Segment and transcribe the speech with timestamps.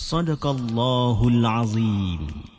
[0.00, 2.49] صدق الله العظيم.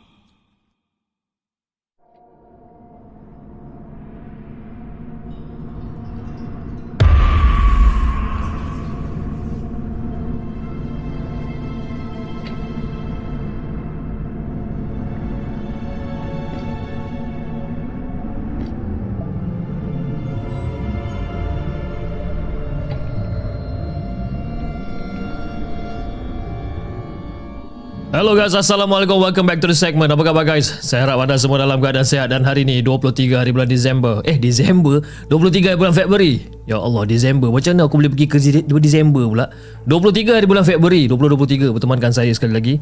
[28.22, 29.18] Hello guys, Assalamualaikum.
[29.18, 30.14] Welcome back to the segment.
[30.14, 30.70] Apa khabar guys?
[30.78, 34.22] Saya harap anda semua dalam keadaan sehat dan hari ni 23 hari bulan Disember.
[34.22, 35.02] Eh, Disember?
[35.26, 36.46] 23 hari bulan Februari.
[36.70, 37.50] Ya Allah, Disember.
[37.50, 39.50] Macam mana aku boleh pergi di Disember pula?
[39.90, 42.74] 23 hari bulan Februari 2023 bertemankan saya sekali lagi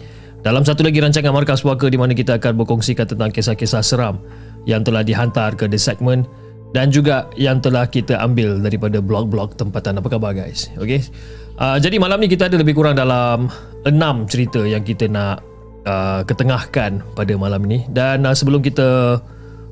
[0.44, 4.20] dalam satu lagi rancangan Markas Puaka di mana kita akan berkongsikan tentang kisah-kisah seram
[4.68, 6.28] yang telah dihantar ke the segment
[6.76, 10.04] dan juga yang telah kita ambil daripada blog-blog tempatan.
[10.04, 10.68] Apa khabar guys?
[10.76, 11.00] Okay.
[11.60, 13.53] Uh, jadi malam ni kita ada lebih kurang dalam
[13.84, 15.44] enam cerita yang kita nak
[15.84, 17.84] uh, ketengahkan pada malam ini.
[17.93, 19.21] Dan uh, sebelum kita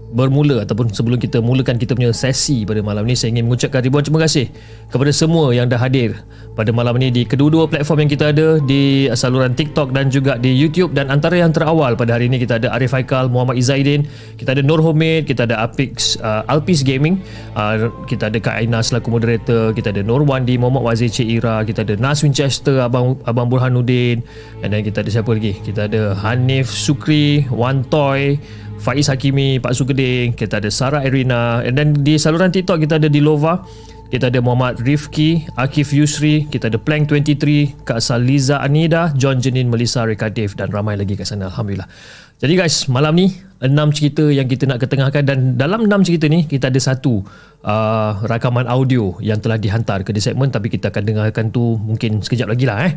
[0.09, 4.01] bermula ataupun sebelum kita mulakan kita punya sesi pada malam ini saya ingin mengucapkan ribuan
[4.01, 4.49] terima kasih
[4.89, 6.17] kepada semua yang dah hadir
[6.59, 10.51] pada malam ini di kedua-dua platform yang kita ada di saluran TikTok dan juga di
[10.51, 14.03] YouTube dan antara yang terawal pada hari ini kita ada Arif Haikal, Muhammad Izaidin,
[14.35, 17.23] kita ada Nur Homid, kita ada Apix uh, Alpis Gaming,
[17.55, 21.63] uh, kita ada Kak Aina selaku moderator, kita ada Nur Wandi, Muhammad Wazir Cik Ira,
[21.63, 24.27] kita ada Nas Winchester, Abang Abang Burhanuddin
[24.59, 25.55] dan kita ada siapa lagi?
[25.63, 28.35] Kita ada Hanif Sukri, Wan Toy,
[28.79, 33.11] Faiz Hakimi, Pak Sugeding, kita ada Sarah Irina and then di saluran TikTok kita ada
[33.11, 33.67] Dilova,
[34.09, 39.69] kita ada Muhammad Rifki, Akif Yusri, kita ada Plank 23, Kak Saliza Anida, John Jenin,
[39.69, 41.91] Melissa Rekadev dan ramai lagi kat sana Alhamdulillah.
[42.39, 46.47] Jadi guys, malam ni enam cerita yang kita nak ketengahkan dan dalam enam cerita ni
[46.47, 47.27] kita ada satu
[47.67, 52.23] uh, rakaman audio yang telah dihantar ke di segmen tapi kita akan dengarkan tu mungkin
[52.23, 52.93] sekejap lagi lah eh.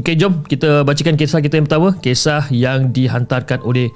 [0.00, 1.92] Okay, jom kita bacakan kisah kita yang pertama.
[2.00, 3.92] Kisah yang dihantarkan oleh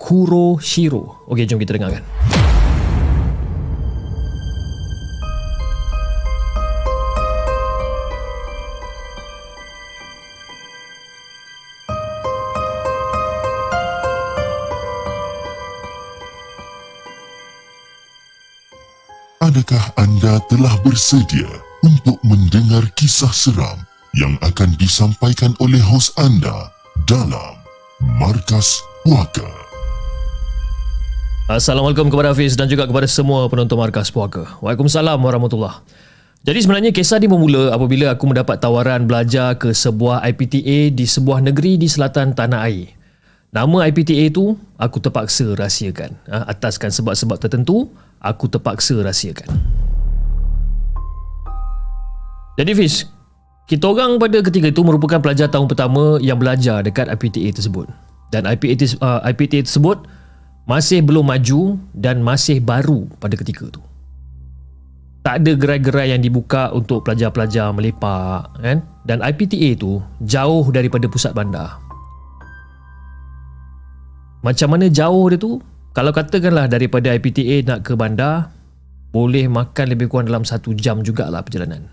[0.00, 1.28] Kuroshiro.
[1.28, 2.00] Okey, jom kita dengarkan.
[19.40, 21.48] Adakah anda telah bersedia
[21.84, 23.84] untuk mendengar kisah seram
[24.16, 26.72] yang akan disampaikan oleh hos anda
[27.04, 27.60] dalam
[28.16, 29.59] Markas Puaka?
[31.50, 34.62] Assalamualaikum kepada Hafiz dan juga kepada semua penonton Markas Puaka.
[34.62, 35.82] Waalaikumsalam warahmatullahi
[36.46, 41.42] Jadi sebenarnya kisah ni bermula apabila aku mendapat tawaran belajar ke sebuah IPTA di sebuah
[41.42, 42.94] negeri di selatan tanah air.
[43.50, 46.22] Nama IPTA itu aku terpaksa rahsiakan.
[46.30, 47.90] Ha, ataskan sebab-sebab tertentu,
[48.22, 49.50] aku terpaksa rahsiakan.
[52.62, 53.10] Jadi Fiz,
[53.66, 57.90] kita orang pada ketika itu merupakan pelajar tahun pertama yang belajar dekat IPTA tersebut.
[58.30, 60.19] Dan IPTA, uh, IPTA tersebut
[60.70, 63.82] masih belum maju dan masih baru pada ketika itu.
[65.26, 68.78] Tak ada gerai-gerai yang dibuka untuk pelajar-pelajar melepak kan?
[69.02, 71.82] Dan IPTA itu jauh daripada pusat bandar.
[74.46, 75.58] Macam mana jauh dia tu?
[75.90, 78.54] Kalau katakanlah daripada IPTA nak ke bandar,
[79.10, 81.90] boleh makan lebih kurang dalam satu jam jugalah perjalanan.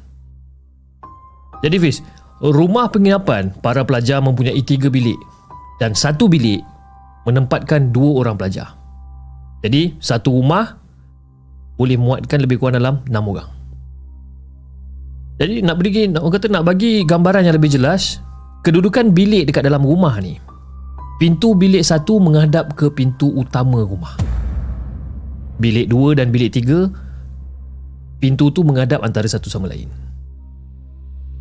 [1.66, 2.06] Jadi Fiz,
[2.38, 5.18] rumah penginapan para pelajar mempunyai tiga bilik
[5.82, 6.62] dan satu bilik
[7.28, 8.72] menempatkan dua orang pelajar.
[9.60, 10.80] Jadi satu rumah
[11.76, 13.50] boleh muatkan lebih kurang dalam enam orang.
[15.38, 18.24] Jadi nak bagi nak kata nak bagi gambaran yang lebih jelas,
[18.64, 20.40] kedudukan bilik dekat dalam rumah ni.
[21.20, 24.14] Pintu bilik satu menghadap ke pintu utama rumah.
[25.58, 26.90] Bilik dua dan bilik tiga,
[28.22, 29.90] pintu tu menghadap antara satu sama lain.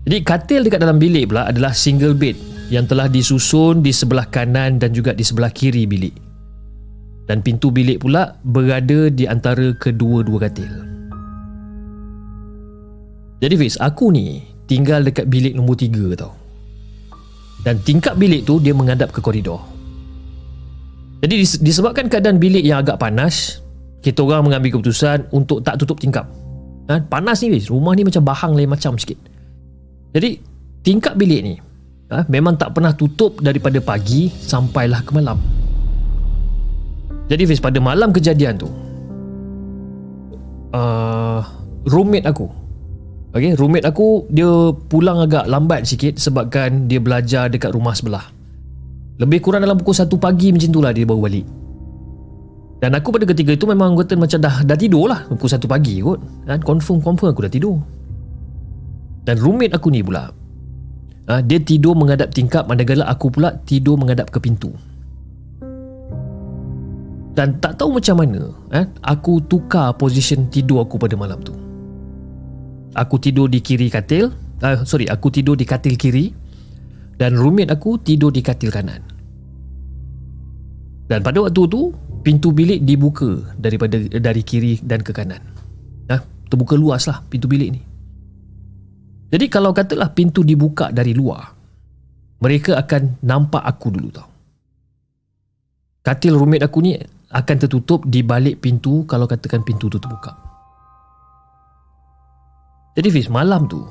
[0.06, 2.38] Jadi katil dekat dalam bilik pula adalah single bed
[2.70, 6.14] yang telah disusun di sebelah kanan dan juga di sebelah kiri bilik.
[7.26, 10.70] Dan pintu bilik pula berada di antara kedua-dua katil.
[13.42, 16.38] Jadi Fiz, aku ni tinggal dekat bilik nombor tiga tau.
[17.66, 19.58] Dan tingkap bilik tu dia menghadap ke koridor.
[21.18, 23.58] Jadi disebabkan keadaan bilik yang agak panas,
[24.06, 26.30] kita orang mengambil keputusan untuk tak tutup tingkap.
[26.86, 27.02] Ha?
[27.10, 29.18] Panas ni Fiz, rumah ni macam bahang lain macam sikit.
[30.14, 30.38] Jadi
[30.84, 31.54] tingkap bilik ni
[32.12, 35.38] ha, memang tak pernah tutup daripada pagi sampailah ke malam.
[37.26, 38.70] Jadi Fiz pada malam kejadian tu
[40.70, 41.42] uh,
[41.90, 42.66] roommate aku
[43.36, 44.48] Okay, roommate aku dia
[44.88, 48.24] pulang agak lambat sikit sebabkan dia belajar dekat rumah sebelah.
[49.20, 51.44] Lebih kurang dalam pukul 1 pagi macam tu lah dia baru balik.
[52.80, 56.00] Dan aku pada ketika itu memang kata macam dah dah tidur lah pukul 1 pagi
[56.00, 56.16] kot.
[56.48, 57.76] Dan confirm confirm aku dah tidur.
[59.26, 60.30] Dan roommate aku ni pula.
[61.26, 64.70] Ha, Dia tidur menghadap tingkap Manakala aku pula tidur menghadap ke pintu.
[67.36, 71.52] Dan tak tahu macam mana ha, Aku tukar position tidur aku pada malam tu.
[72.94, 74.30] Aku tidur di kiri katil
[74.62, 76.32] uh, Sorry, aku tidur di katil kiri
[77.18, 79.02] Dan roommate aku tidur di katil kanan.
[81.10, 81.90] Dan pada waktu tu
[82.22, 85.38] Pintu bilik dibuka daripada dari kiri dan ke kanan.
[86.10, 86.18] Ha,
[86.50, 87.85] Terbuka luas lah pintu bilik ni
[89.26, 91.50] jadi kalau katalah pintu dibuka dari luar,
[92.38, 94.28] mereka akan nampak aku dulu tau.
[96.06, 96.94] Katil roommate aku ni
[97.34, 100.30] akan tertutup di balik pintu kalau katakan pintu tu terbuka.
[102.94, 103.82] Jadi Fiz, malam tu,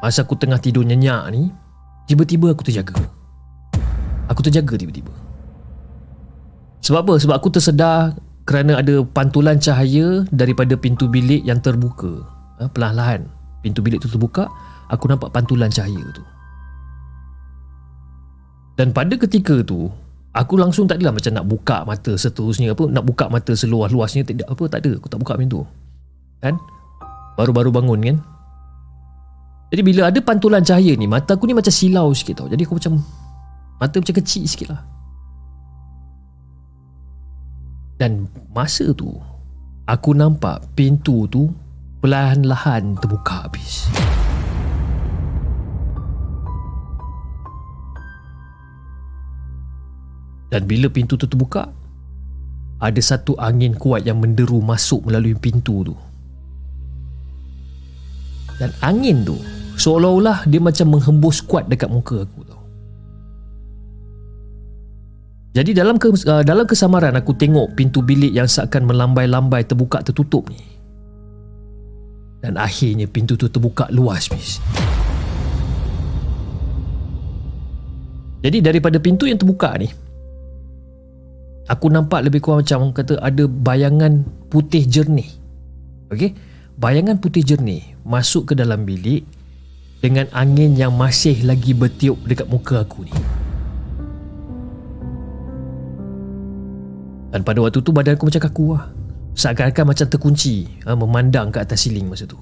[0.00, 1.52] masa aku tengah tidur nyenyak ni,
[2.08, 2.96] tiba-tiba aku terjaga.
[4.32, 5.12] Aku terjaga tiba-tiba.
[6.80, 7.14] Sebab apa?
[7.20, 8.16] Sebab aku tersedar
[8.48, 12.24] kerana ada pantulan cahaya daripada pintu bilik yang terbuka.
[12.56, 14.44] Ha, perlahan-lahan pintu bilik tu terbuka
[14.92, 16.20] aku nampak pantulan cahaya tu.
[18.76, 19.88] Dan pada ketika tu
[20.34, 24.46] aku langsung tak adalah macam nak buka mata seterusnya apa nak buka mata seluas-luasnya tidak
[24.50, 25.00] apa tak ada.
[25.00, 25.64] Aku tak buka pintu.
[26.44, 26.60] Kan?
[27.40, 28.16] Baru-baru bangun kan?
[29.72, 32.48] Jadi bila ada pantulan cahaya ni mata aku ni macam silau sikit tau.
[32.50, 33.00] Jadi aku macam
[33.80, 34.82] mata macam kecil sikit lah.
[37.94, 39.14] Dan masa tu
[39.86, 41.46] aku nampak pintu tu
[42.04, 43.88] perlahan-lahan terbuka habis.
[50.52, 51.72] Dan bila pintu tu terbuka,
[52.76, 55.96] ada satu angin kuat yang menderu masuk melalui pintu tu.
[58.60, 59.40] Dan angin tu
[59.80, 62.60] seolah-olah dia macam menghembus kuat dekat muka aku tau.
[65.56, 70.52] Jadi dalam ke, uh, dalam kesamaran aku tengok pintu bilik yang seakan melambai-lambai terbuka tertutup
[70.52, 70.73] ni.
[72.44, 74.60] Dan akhirnya pintu tu terbuka luas bis.
[78.44, 79.88] Jadi daripada pintu yang terbuka ni
[81.64, 84.20] Aku nampak lebih kurang macam kata ada bayangan
[84.52, 85.32] putih jernih.
[86.12, 86.36] Okey?
[86.76, 89.24] Bayangan putih jernih masuk ke dalam bilik
[90.04, 93.14] Dengan angin yang masih lagi bertiup dekat muka aku ni.
[97.32, 98.84] Dan pada waktu tu badan aku macam kaku lah
[99.34, 102.38] Seakan-akan macam terkunci ha, Memandang ke atas siling masa tu.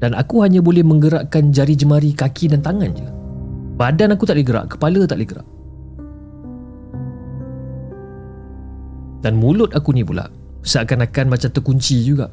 [0.00, 3.08] Dan aku hanya boleh menggerakkan jari jemari kaki dan tangan je.
[3.78, 5.48] Badan aku tak boleh gerak Kepala tak boleh gerak.
[9.22, 10.26] Dan mulut aku ni pula
[10.64, 12.32] Seakan-akan macam terkunci juga.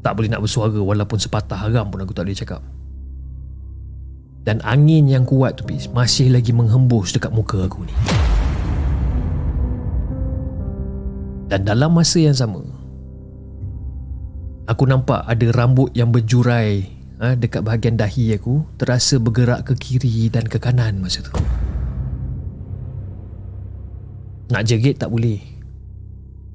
[0.00, 2.62] Tak boleh nak bersuara Walaupun sepatah haram pun aku tak boleh cakap.
[4.46, 7.94] Dan angin yang kuat tu Masih lagi menghembus dekat muka aku ni
[11.48, 12.60] Dan dalam masa yang sama
[14.68, 20.28] Aku nampak ada rambut yang berjurai ha, dekat bahagian dahi aku terasa bergerak ke kiri
[20.28, 21.32] dan ke kanan masa tu.
[24.48, 25.40] Nak jerit tak boleh.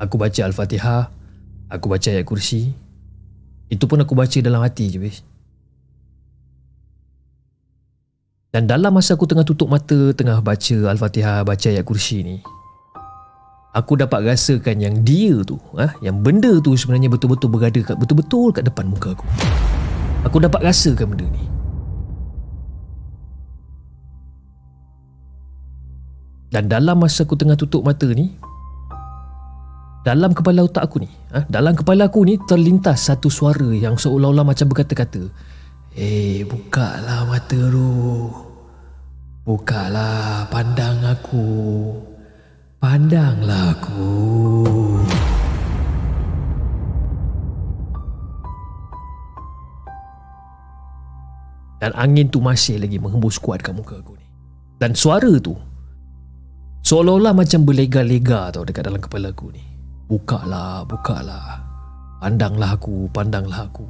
[0.02, 1.14] Aku baca Al-Fatihah,
[1.70, 2.74] aku baca ayat kursi.
[3.70, 5.22] Itu pun aku baca dalam hati je, bis.
[8.54, 12.36] Dan dalam masa aku tengah tutup mata, tengah baca Al-Fatihah, baca ayat kursi ni,
[13.74, 18.54] aku dapat rasakan yang dia tu, ah, yang benda tu sebenarnya betul-betul berada kat betul-betul
[18.54, 19.26] kat depan muka aku.
[20.30, 21.44] Aku dapat rasakan benda ni.
[26.54, 28.30] Dan dalam masa aku tengah tutup mata ni,
[30.06, 34.46] dalam kepala otak aku ni, ah, dalam kepala aku ni terlintas satu suara yang seolah-olah
[34.46, 35.34] macam berkata-kata,
[35.94, 37.86] Eh, bukalah mata tu.
[39.46, 41.46] Bukalah pandang aku.
[42.84, 44.12] Pandanglah aku.
[51.80, 54.28] Dan angin tu masih lagi menghembus kuat kat muka aku ni.
[54.84, 55.56] Dan suara tu
[56.84, 59.64] seolah-olah macam berlega-lega tau dekat dalam kepala aku ni.
[60.12, 61.64] Bukalah, bukalah.
[62.20, 63.88] Pandanglah aku, pandanglah aku.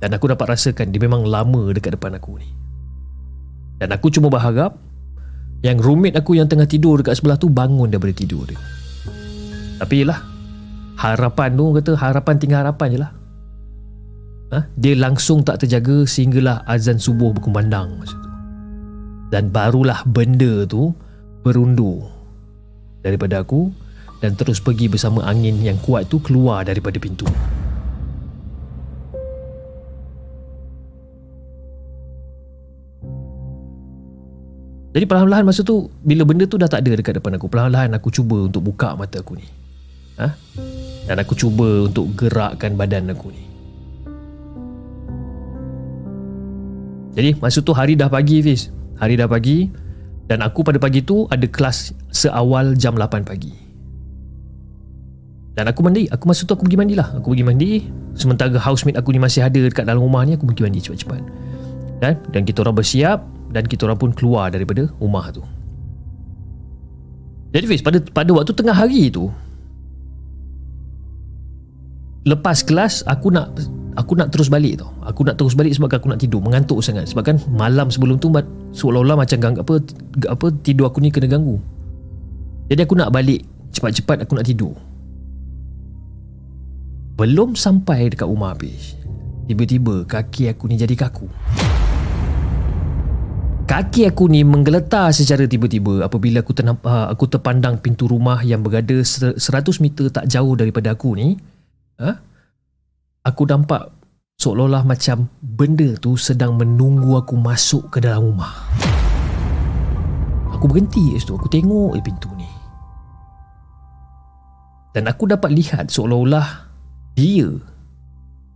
[0.00, 2.48] Dan aku dapat rasakan dia memang lama dekat depan aku ni.
[3.76, 4.76] Dan aku cuma berharap
[5.64, 8.60] yang roommate aku yang tengah tidur dekat sebelah tu bangun daripada tidur dia.
[9.76, 10.20] Tapi lah
[10.96, 13.12] harapan tu kata harapan tinggal harapan je lah.
[14.56, 14.58] Ha?
[14.78, 18.30] Dia langsung tak terjaga sehinggalah azan subuh berkumandang masa tu.
[19.34, 20.94] Dan barulah benda tu
[21.42, 22.06] berundur
[23.02, 23.68] daripada aku
[24.22, 27.26] dan terus pergi bersama angin yang kuat tu keluar daripada pintu.
[34.96, 38.08] Jadi perlahan-lahan masa tu bila benda tu dah tak ada dekat depan aku, perlahan-lahan aku
[38.08, 39.44] cuba untuk buka mata aku ni.
[40.16, 40.32] Ha?
[41.04, 43.44] Dan aku cuba untuk gerakkan badan aku ni.
[47.12, 48.72] Jadi masa tu hari dah pagi Fiz.
[48.96, 49.68] Hari dah pagi
[50.32, 53.52] dan aku pada pagi tu ada kelas seawal jam 8 pagi.
[55.60, 57.20] Dan aku mandi, aku masa tu aku pergi mandi lah.
[57.20, 57.84] Aku pergi mandi
[58.16, 61.20] sementara housemate aku ni masih ada dekat dalam rumah ni aku pergi mandi cepat-cepat.
[62.00, 65.40] Dan dan kita orang bersiap dan kita orang pun keluar daripada rumah tu.
[67.56, 69.32] Jadi Fiz, pada pada waktu tengah hari tu
[72.28, 73.56] lepas kelas aku nak
[73.96, 74.92] aku nak terus balik tau.
[75.08, 77.08] Aku nak terus balik sebab aku nak tidur, mengantuk sangat.
[77.08, 78.28] Sebab kan malam sebelum tu
[78.76, 79.80] seolah-olah macam gang apa
[80.28, 81.56] apa tidur aku ni kena ganggu.
[82.68, 83.40] Jadi aku nak balik
[83.72, 84.76] cepat-cepat aku nak tidur.
[87.16, 88.92] Belum sampai dekat rumah habis.
[89.48, 91.30] Tiba-tiba kaki aku ni jadi kaku.
[93.66, 98.62] Kaki aku ni menggeletar secara tiba-tiba apabila aku ternampak, uh, aku terpandang pintu rumah yang
[98.62, 99.42] berada 100
[99.82, 101.34] meter tak jauh daripada aku ni.
[101.98, 102.14] Ha?
[103.26, 103.90] Aku nampak
[104.38, 108.54] seolah-olah macam benda tu sedang menunggu aku masuk ke dalam rumah.
[110.54, 111.34] Aku berhenti kat situ.
[111.34, 112.46] Aku tengok eh, pintu ni.
[114.94, 116.70] Dan aku dapat lihat seolah-olah
[117.18, 117.50] dia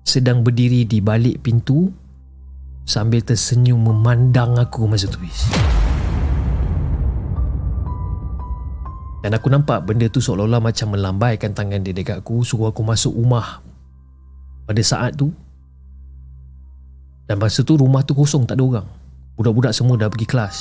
[0.07, 1.91] sedang berdiri di balik pintu
[2.85, 5.47] sambil tersenyum memandang aku masa tu bis.
[9.21, 13.13] Dan aku nampak benda tu seolah-olah macam melambaikan tangan dia dekat aku suruh aku masuk
[13.13, 13.61] rumah
[14.65, 15.29] pada saat tu.
[17.29, 18.89] Dan masa tu rumah tu kosong tak ada orang.
[19.37, 20.57] Budak-budak semua dah pergi kelas.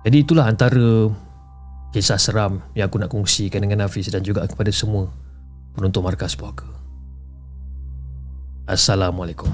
[0.00, 1.12] Jadi itulah antara
[1.92, 5.12] kisah seram yang aku nak kongsikan dengan Hafiz dan juga kepada semua
[5.74, 6.66] penonton markas puaka.
[8.70, 9.50] Assalamualaikum.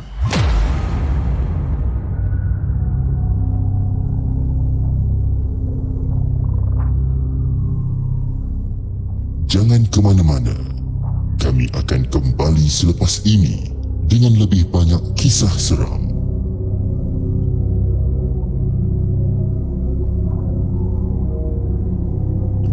[9.46, 10.52] Jangan ke mana-mana.
[11.40, 13.72] Kami akan kembali selepas ini
[14.04, 16.06] dengan lebih banyak kisah seram.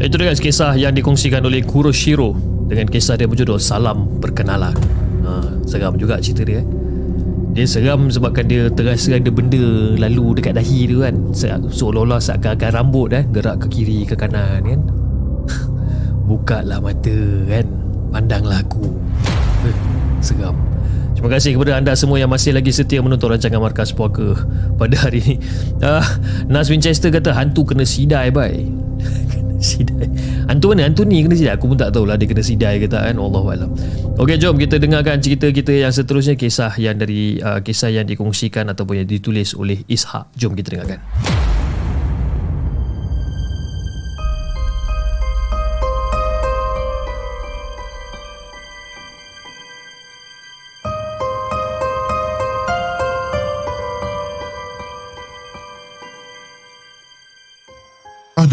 [0.03, 2.35] Itu dia guys kisah yang dikongsikan oleh Kuroshiro
[2.67, 4.75] dengan kisah dia berjudul Salam Perkenalan.
[5.24, 5.32] Ha,
[5.67, 6.62] seram juga cerita dia.
[6.62, 6.65] Eh.
[7.53, 11.15] Dia seram sebabkan dia terasa ada benda lalu dekat dahi dia kan.
[11.70, 14.82] Seolah-olah seakan-akan rambut kan gerak ke kiri ke kanan kan.
[16.29, 17.65] Bukalah mata kan.
[18.10, 18.89] Pandanglah aku.
[19.70, 19.77] Eh,
[20.22, 20.58] seram.
[21.13, 24.43] Terima kasih kepada anda semua yang masih lagi setia menonton rancangan Markas Puaka
[24.75, 25.36] pada hari ini.
[25.79, 26.03] Ah,
[26.51, 28.65] Nas Winchester kata hantu kena sidai bye.
[29.63, 30.12] sidai
[30.47, 30.88] Hantu mana?
[30.88, 32.15] Hantu ni kena sidai Aku pun tak tahulah.
[32.19, 33.15] Dia kena sidai ke tak kan?
[33.15, 33.69] Allahualam
[34.19, 38.69] Okey jom kita dengarkan cerita kita yang seterusnya Kisah yang dari uh, Kisah yang dikongsikan
[38.69, 40.35] Ataupun yang ditulis oleh Ishak.
[40.38, 41.00] Jom kita dengarkan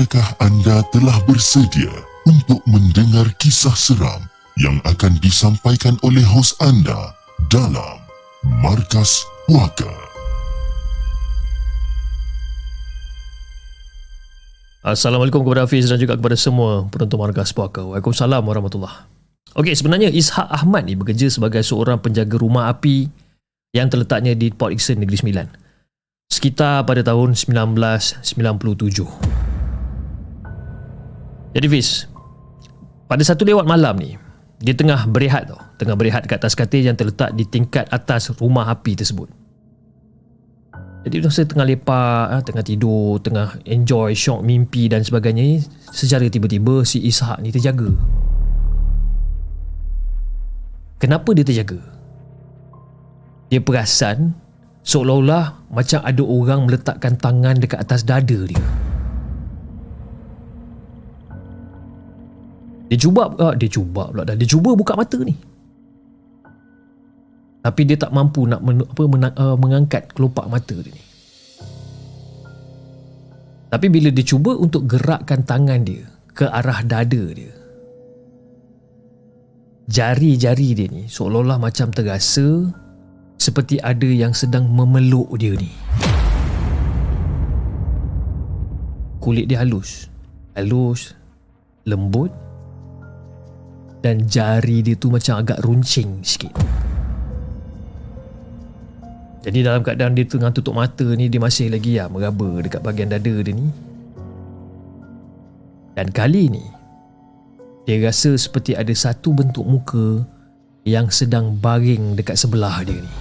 [0.01, 1.93] Adakah anda telah bersedia
[2.25, 4.25] untuk mendengar kisah seram
[4.57, 7.13] yang akan disampaikan oleh hos anda
[7.53, 8.01] dalam
[8.65, 9.93] Markas Puaka?
[14.81, 17.85] Assalamualaikum kepada Hafiz dan juga kepada semua penonton Markas Puaka.
[17.85, 19.05] Waalaikumsalam warahmatullahi
[19.53, 23.05] Okey, sebenarnya Ishak Ahmad ni bekerja sebagai seorang penjaga rumah api
[23.77, 25.47] yang terletaknya di Port Ixon, Negeri Sembilan.
[26.33, 29.50] Sekitar pada tahun 1997.
[31.51, 32.07] Jadi Fiz,
[33.11, 34.15] pada satu lewat malam ni,
[34.63, 35.59] dia tengah berehat tau.
[35.83, 39.27] Tengah berehat kat atas katil yang terletak di tingkat atas rumah api tersebut.
[41.01, 46.85] Jadi masa tengah lepak, ah, tengah tidur, tengah enjoy, syok, mimpi dan sebagainya Secara tiba-tiba
[46.85, 47.89] si Ishak ni terjaga
[51.01, 51.81] Kenapa dia terjaga?
[53.49, 54.37] Dia perasan
[54.85, 58.61] seolah-olah macam ada orang meletakkan tangan dekat atas dada dia
[62.91, 64.35] Dia cuba, ah, dia cuba pula dah.
[64.35, 65.33] Dia cuba buka mata ni
[67.61, 71.05] tapi dia tak mampu nak men, apa men, uh, mengangkat kelopak mata dia ni.
[73.71, 77.53] Tapi bila dia cuba untuk gerakkan tangan dia ke arah dada dia.
[79.91, 82.71] Jari-jari dia ni seolah-olah macam terasa
[83.37, 85.71] seperti ada yang sedang memeluk dia ni.
[89.21, 90.09] Kulit dia halus.
[90.57, 91.13] Halus,
[91.85, 92.33] lembut
[94.01, 96.53] dan jari dia tu macam agak runcing sikit.
[99.41, 103.09] Jadi dalam keadaan dia tengah tutup mata ni Dia masih lagi ya meraba dekat bahagian
[103.09, 103.73] dada dia ni
[105.97, 106.65] Dan kali ni
[107.89, 110.29] Dia rasa seperti ada satu bentuk muka
[110.85, 113.13] Yang sedang baring dekat sebelah dia ni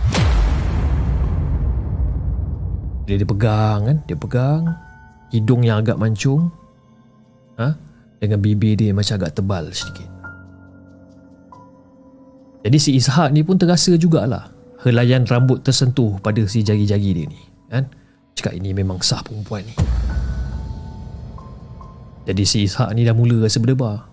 [3.08, 4.63] Dia, dia pegang kan Dia pegang
[5.32, 6.51] Hidung yang agak mancung
[7.56, 7.80] ha?
[8.19, 10.09] Dengan bibir dia macam agak tebal sedikit
[12.60, 14.52] Jadi si Ishak ni pun terasa jugalah.
[14.84, 17.84] Helaian rambut tersentuh pada si jari-jari dia ni kan?
[18.36, 19.76] Cakap ini memang sah perempuan ni.
[22.28, 24.08] Jadi si Ishak ni dah mula rasa berdebar.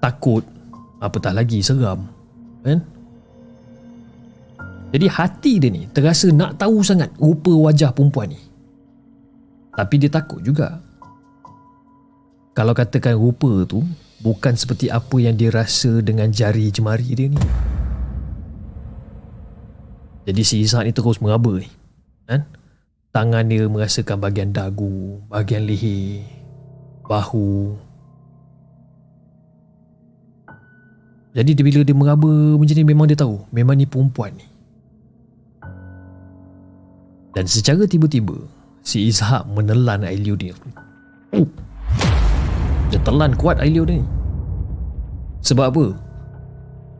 [0.00, 0.44] Takut
[1.00, 2.08] apatah lagi seram
[2.64, 2.80] kan?
[4.90, 8.40] Jadi hati dia ni terasa nak tahu sangat rupa wajah perempuan ni.
[9.76, 10.80] Tapi dia takut juga.
[12.52, 13.80] Kalau katakan rupa tu
[14.20, 17.40] bukan seperti apa yang dia rasa dengan jari jemari dia ni
[20.30, 21.66] jadi si Ishak ni terus meraba ni.
[22.28, 22.44] Kan?
[23.10, 26.22] Tangan dia merasakan bahagian dagu, bahagian leher,
[27.08, 27.74] bahu.
[31.34, 34.46] Jadi bila dia meraba macam ni memang dia tahu memang ni perempuan ni.
[37.34, 38.38] Dan secara tiba-tiba
[38.86, 40.54] si Ishak menelan air liur dia.
[42.90, 44.02] Dia telan kuat dia ni.
[45.40, 45.86] Sebab apa?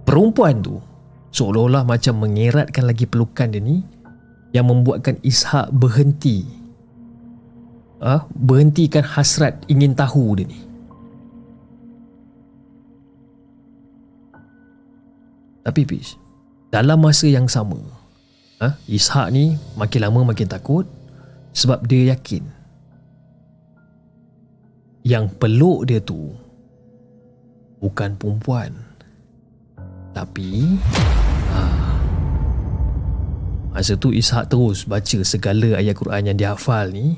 [0.07, 0.79] Perempuan tu
[1.31, 3.83] seolah-olah macam mengeratkan lagi pelukan dia ni
[4.51, 6.43] yang membuatkan Ishak berhenti
[8.01, 8.27] ah ha?
[8.33, 10.59] berhentikan hasrat ingin tahu dia ni
[15.61, 16.17] tapi Pish
[16.73, 17.79] dalam masa yang sama
[18.59, 18.75] ha?
[18.89, 20.89] Ishak ni makin lama makin takut
[21.53, 22.43] sebab dia yakin
[25.05, 26.33] yang peluk dia tu
[27.81, 28.71] bukan perempuan.
[30.13, 30.77] Tapi
[31.55, 31.61] ha,
[33.71, 37.17] Masa tu Ishak terus baca segala ayat Quran yang dia hafal ni.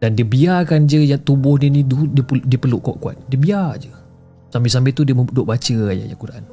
[0.00, 3.20] Dan dia biarkan je yang tubuh dia ni dia, peluk kuat-kuat.
[3.28, 3.92] Dia biar je.
[4.48, 6.44] Sambil-sambil tu dia duduk baca ayat-ayat Quran.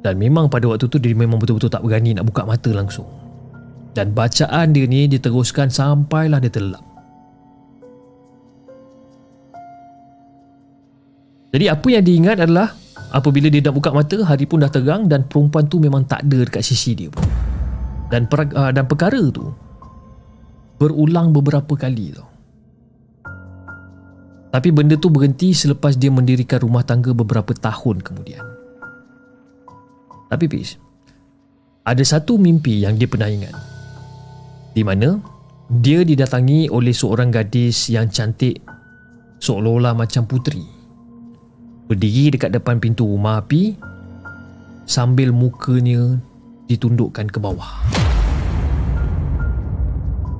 [0.00, 3.08] Dan memang pada waktu tu dia memang betul-betul tak berani nak buka mata langsung.
[3.92, 6.93] Dan bacaan dia ni diteruskan sampailah dia terlelap
[11.54, 12.74] Jadi apa yang diingat adalah
[13.14, 16.42] apabila dia nak buka mata hari pun dah terang dan perempuan tu memang tak ada
[16.42, 17.22] dekat sisi dia pun.
[18.10, 19.54] Dan per, uh, dan perkara tu
[20.82, 22.26] berulang beberapa kali tau.
[24.50, 28.42] Tapi benda tu berhenti selepas dia mendirikan rumah tangga beberapa tahun kemudian.
[30.34, 30.74] Tapi Fiz,
[31.86, 33.54] ada satu mimpi yang dia pernah ingat.
[34.74, 35.22] Di mana
[35.70, 38.58] dia didatangi oleh seorang gadis yang cantik
[39.38, 40.73] seolah-olah macam puteri
[41.84, 43.76] berdiri dekat depan pintu rumah api
[44.88, 46.16] sambil mukanya
[46.68, 47.84] ditundukkan ke bawah.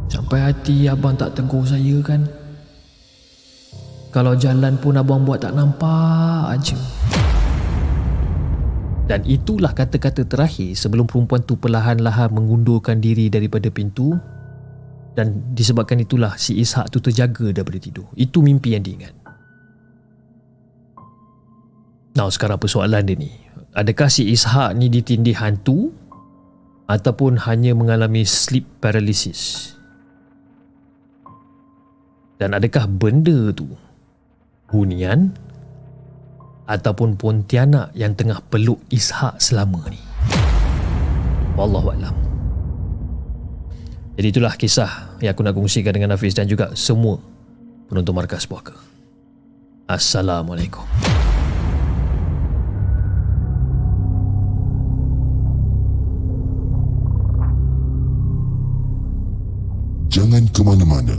[0.09, 2.25] Sampai hati abang tak tegur saya kan?
[4.15, 6.79] Kalau jalan pun abang buat tak nampak aja.
[9.05, 14.17] Dan itulah kata-kata terakhir sebelum perempuan tu perlahan-lahan mengundurkan diri daripada pintu
[15.15, 18.11] Dan disebabkan itulah si Ishak tu terjaga daripada tidur.
[18.19, 19.24] Itu mimpi yang diingat.
[22.15, 23.31] Now sekarang persoalan dia ni.
[23.75, 25.91] Adakah si Ishak ni ditindih hantu
[26.87, 29.75] ataupun hanya mengalami sleep paralysis?
[32.39, 33.67] Dan adakah benda tu
[34.71, 35.35] hunian
[36.71, 39.99] ataupun pontianak yang tengah peluk Ishak selama ni?
[41.59, 42.15] Wallahualam.
[44.15, 47.19] Jadi itulah kisah yang aku nak kongsikan dengan Hafiz dan juga semua
[47.91, 48.79] penonton Markas Puaka.
[49.91, 50.87] Assalamualaikum.
[60.25, 61.17] Jangan ke mana-mana.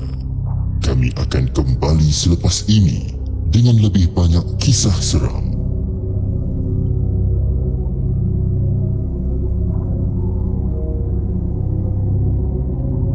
[0.81, 3.13] Kami akan kembali selepas ini
[3.53, 5.53] dengan lebih banyak kisah seram.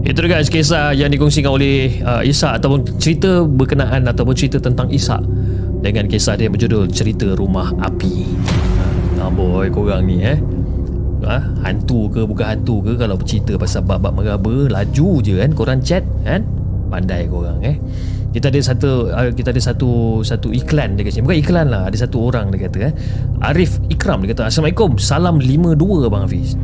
[0.06, 5.26] Itu guys kisah yang dikongsikan oleh uh, Ishak ataupun cerita berkenaan ataupun cerita tentang Ishak
[5.82, 8.30] dengan kisah dia berjudul Cerita Rumah Api.
[9.18, 10.38] Ha, boy korang ni eh.
[11.20, 11.36] Ha,
[11.68, 16.00] hantu ke bukan hantu ke kalau bercerita pasal bab-bab meraba laju je kan korang chat
[16.24, 16.44] kan?
[16.88, 17.76] Pandai korang eh.
[18.30, 21.22] Kita ada satu uh, kita ada satu satu iklan dia kata.
[21.22, 22.92] Bukan iklan lah ada satu orang dia kata eh.
[23.44, 26.56] Arif Ikram dia kata Assalamualaikum salam 52 Bang Hafiz.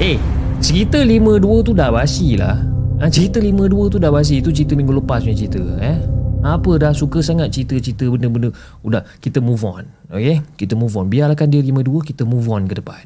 [0.00, 0.16] Eh
[0.64, 2.58] cerita 52 tu dah basi lah.
[2.98, 4.40] Ha, cerita 52 tu dah basi.
[4.40, 5.98] Itu cerita minggu lepas punya cerita eh.
[6.38, 8.54] Apa dah suka sangat cerita-cerita benda-benda?
[8.86, 11.06] Udah kita move on okay kita move on.
[11.12, 13.04] Biarkan dia 52 kita move on ke depan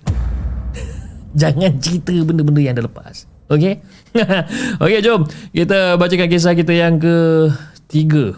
[1.32, 3.24] Jangan cerita benda-benda yang dah lepas.
[3.48, 3.80] Okey?
[4.82, 5.28] Okey, jom.
[5.52, 8.36] Kita bacakan kisah kita yang ketiga.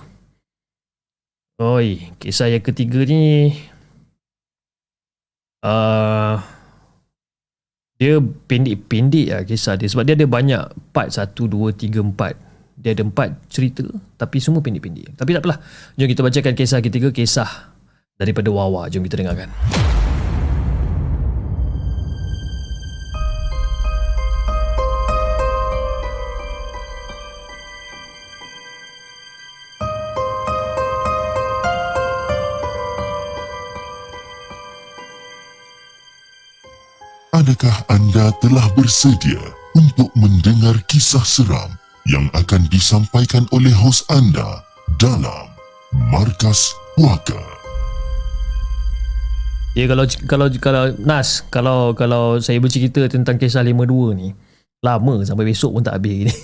[1.62, 3.54] Oi, kisah yang ketiga ni...
[5.64, 6.36] Uh,
[7.94, 9.88] dia pendek-pendek lah kisah dia.
[9.88, 11.14] Sebab dia ada banyak part.
[11.14, 12.36] Satu, dua, tiga, empat.
[12.74, 13.86] Dia ada empat cerita.
[14.18, 15.14] Tapi semua pendek-pendek.
[15.14, 15.58] Tapi tak apalah.
[15.96, 17.08] Jom kita bacakan kisah ketiga.
[17.14, 17.70] Kisah
[18.18, 18.90] daripada Wawa.
[18.90, 19.48] Jom kita dengarkan.
[37.44, 39.36] Adakah anda telah bersedia
[39.76, 41.76] untuk mendengar kisah seram
[42.08, 44.64] yang akan disampaikan oleh hos anda
[44.96, 45.52] dalam
[46.08, 47.36] Markas Puaka?
[49.76, 54.32] Ya kalau kalau kalau Nas kalau kalau saya bercerita tentang kisah 52 ni
[54.80, 56.34] lama sampai besok pun tak habis ni.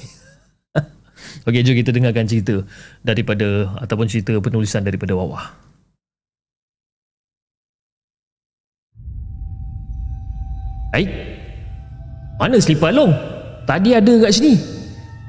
[1.49, 2.61] Okey jom kita dengarkan cerita
[3.01, 5.70] daripada ataupun cerita penulisan daripada Wawah.
[10.91, 11.07] Hai.
[12.35, 13.15] Mana selipar long?
[13.63, 14.59] Tadi ada kat sini.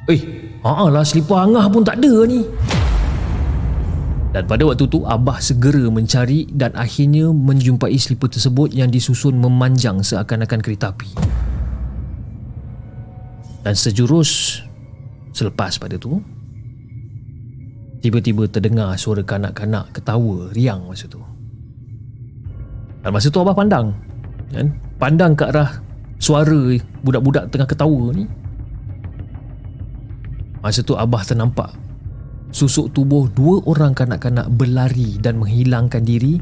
[0.10, 0.22] Eh,
[0.66, 2.42] haa lah selipar angah pun tak ada ni.
[4.32, 10.02] Dan pada waktu tu Abah segera mencari dan akhirnya menjumpai selipar tersebut yang disusun memanjang
[10.02, 11.12] seakan-akan kereta api.
[13.62, 14.64] Dan sejurus
[15.36, 16.18] selepas pada tu
[18.02, 21.22] tiba-tiba terdengar suara kanak-kanak ketawa riang masa tu.
[23.06, 23.94] Dan masa tu Abah pandang
[24.50, 24.74] kan?
[25.02, 25.82] Pandang ke arah
[26.22, 28.30] suara budak-budak tengah ketawa ni.
[30.62, 31.74] Masa tu Abah ternampak
[32.52, 36.38] susuk tubuh dua orang kanak-kanak berlari dan menghilangkan diri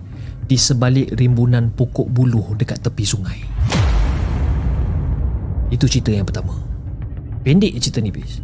[0.49, 3.39] di sebalik rimbunan pokok buluh dekat tepi sungai.
[5.69, 6.57] Itu cerita yang pertama.
[7.45, 8.41] Pendek cerita ni, bis.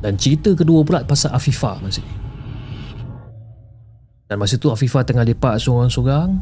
[0.00, 2.25] Dan cerita kedua pula pasal Afifah masa ni.
[4.26, 6.34] Dan masa tu Afifah tengah lepak seorang-seorang.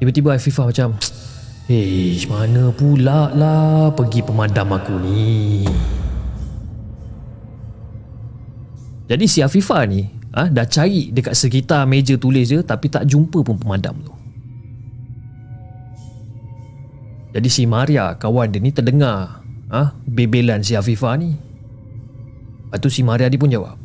[0.00, 0.98] Tiba-tiba Afifah macam
[1.70, 5.62] Eh mana pula lah pergi pemadam aku ni?
[9.06, 10.02] Jadi si Afifah ni
[10.34, 14.14] ha, Dah cari dekat sekitar meja tulis dia Tapi tak jumpa pun pemadam tu.
[17.36, 21.30] Jadi si Maria kawan dia ni terdengar ha, Bebelan si Afifah ni.
[21.30, 23.81] Lepas tu si Maria dia pun jawab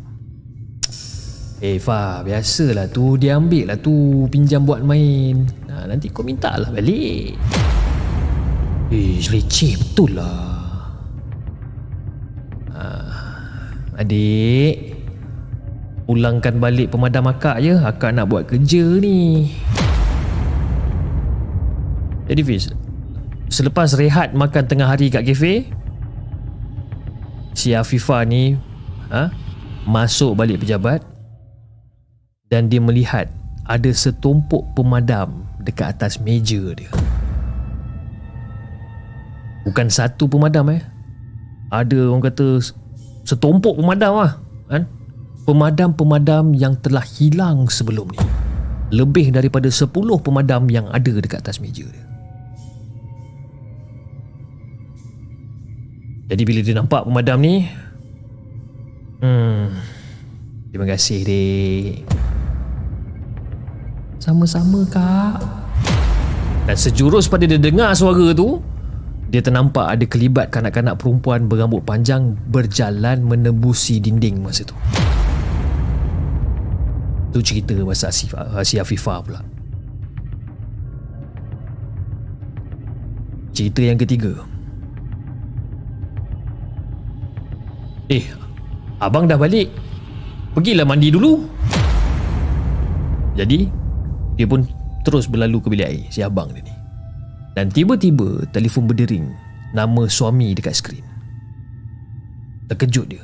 [1.57, 5.41] Eh Fa, biasalah tu dia ambil lah tu pinjam buat main.
[5.65, 7.33] Nah, nanti kau minta lah balik.
[8.93, 10.53] Eh, leceh betul lah.
[12.77, 13.09] Ah,
[13.97, 15.01] adik,
[16.05, 17.73] pulangkan balik pemadam akak je.
[17.73, 19.49] Akak nak buat kerja ni.
[22.29, 22.69] Jadi Fiz,
[23.49, 25.65] selepas rehat makan tengah hari kat kafe,
[27.57, 28.53] si Afifah ni
[29.09, 29.33] ha,
[29.89, 31.16] masuk balik pejabat
[32.47, 33.27] dan dia melihat
[33.67, 36.91] ada setumpuk pemadam dekat atas meja dia.
[39.67, 40.83] Bukan satu pemadam eh.
[41.67, 42.63] Ada orang kata
[43.27, 44.39] setompok pemadam lah.
[44.71, 44.87] Kan?
[45.43, 48.19] Pemadam-pemadam yang telah hilang sebelum ni.
[48.95, 49.91] Lebih daripada 10
[50.23, 52.05] pemadam yang ada dekat atas meja dia.
[56.27, 57.67] Jadi bila dia nampak pemadam ni
[59.23, 59.71] Hmm
[60.67, 62.03] Terima kasih dek
[64.27, 65.39] Sama-sama kak
[66.67, 68.59] Dan sejurus pada dia dengar suara tu
[69.31, 74.75] Dia ternampak ada kelibat kanak-kanak perempuan berambut panjang Berjalan menembusi dinding masa tu
[77.31, 78.27] Tu cerita pasal si,
[78.67, 79.39] si Afifah pula
[83.55, 84.43] Cerita yang ketiga
[88.07, 88.23] Eh,
[89.03, 89.67] abang dah balik.
[90.55, 91.43] Pergilah mandi dulu.
[93.35, 93.67] Jadi,
[94.37, 94.63] dia pun
[95.01, 96.73] terus berlalu ke bilik air, si abang dia ni.
[97.57, 99.33] Dan tiba-tiba, telefon berdering.
[99.73, 101.01] Nama suami dekat skrin.
[102.69, 103.23] Terkejut dia.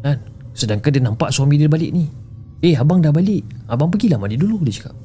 [0.00, 0.18] Kan?
[0.56, 2.08] Sedangkan dia nampak suami dia balik ni.
[2.64, 3.44] Eh, abang dah balik.
[3.68, 4.96] Abang pergilah mandi dulu, dia cakap.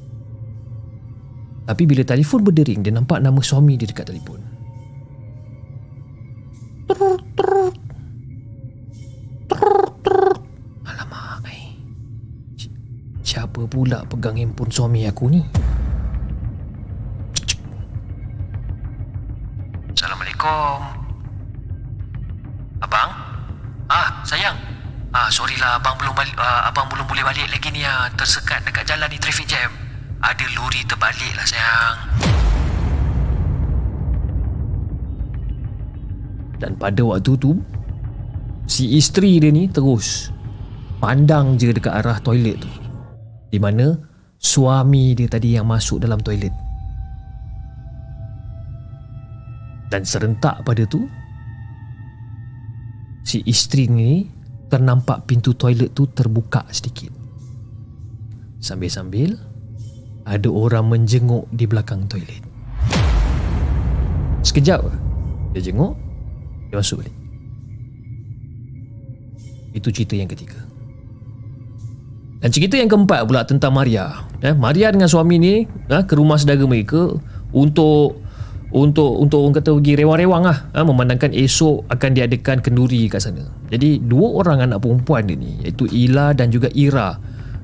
[1.68, 4.40] Tapi bila telefon berdering, dia nampak nama suami dia dekat telefon.
[6.88, 7.24] Alamak
[13.54, 15.38] Siapa pula pegang handphone suami aku ni?
[19.94, 20.82] Assalamualaikum.
[22.82, 23.14] Abang?
[23.86, 24.58] Ah, sayang.
[25.14, 28.10] Ah, sorry lah abang belum balik, ah, abang belum boleh balik lagi ni ah.
[28.18, 29.70] Tersekat dekat jalan ni traffic jam.
[30.18, 31.96] Ada lori terbalik lah sayang.
[36.58, 37.62] Dan pada waktu tu
[38.66, 40.34] Si isteri dia ni terus
[40.98, 42.83] Pandang je dekat arah toilet tu
[43.54, 43.94] Di mana
[44.34, 46.50] Suami dia tadi yang masuk dalam toilet.
[49.94, 51.06] Dan serentak pada tu
[53.22, 54.26] Si isteri ni
[54.66, 57.14] Ternampak pintu toilet tu terbuka sedikit.
[58.58, 59.38] Sambil-sambil
[60.26, 62.42] Ada orang menjenguk di belakang toilet.
[64.42, 64.82] Sekejap
[65.54, 65.94] Dia jenguk
[66.74, 67.16] Dia masuk balik.
[69.78, 70.73] Itu cerita yang ketiga.
[72.44, 74.20] Dan cerita yang keempat pula tentang Maria.
[74.44, 77.16] Eh, Maria dengan suami ni eh, ke rumah saudara mereka
[77.56, 78.20] untuk
[78.68, 83.48] untuk untuk orang kata pergi rewang-rewang lah eh, memandangkan esok akan diadakan kenduri kat sana.
[83.72, 87.16] Jadi dua orang anak perempuan dia ni iaitu Ila dan juga Ira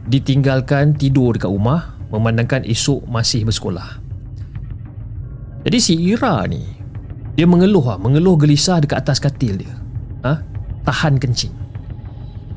[0.08, 4.00] ditinggalkan tidur dekat rumah memandangkan esok masih bersekolah.
[5.68, 6.64] Jadi si Ira ni
[7.36, 9.76] dia mengeluh lah, mengeluh gelisah dekat atas katil dia.
[10.24, 10.40] Ha?
[10.88, 11.52] Tahan kencing.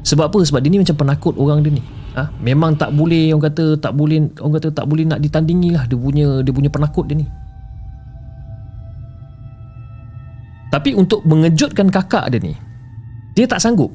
[0.08, 0.40] Sebab apa?
[0.40, 2.03] Sebab dia ni macam penakut orang dia ni.
[2.14, 2.30] Ha?
[2.46, 5.98] Memang tak boleh orang kata tak boleh orang kata tak boleh nak ditandingi lah dia
[5.98, 7.28] punya dia punya penakut dia ni.
[10.70, 12.54] Tapi untuk mengejutkan kakak dia ni
[13.34, 13.90] dia tak sanggup.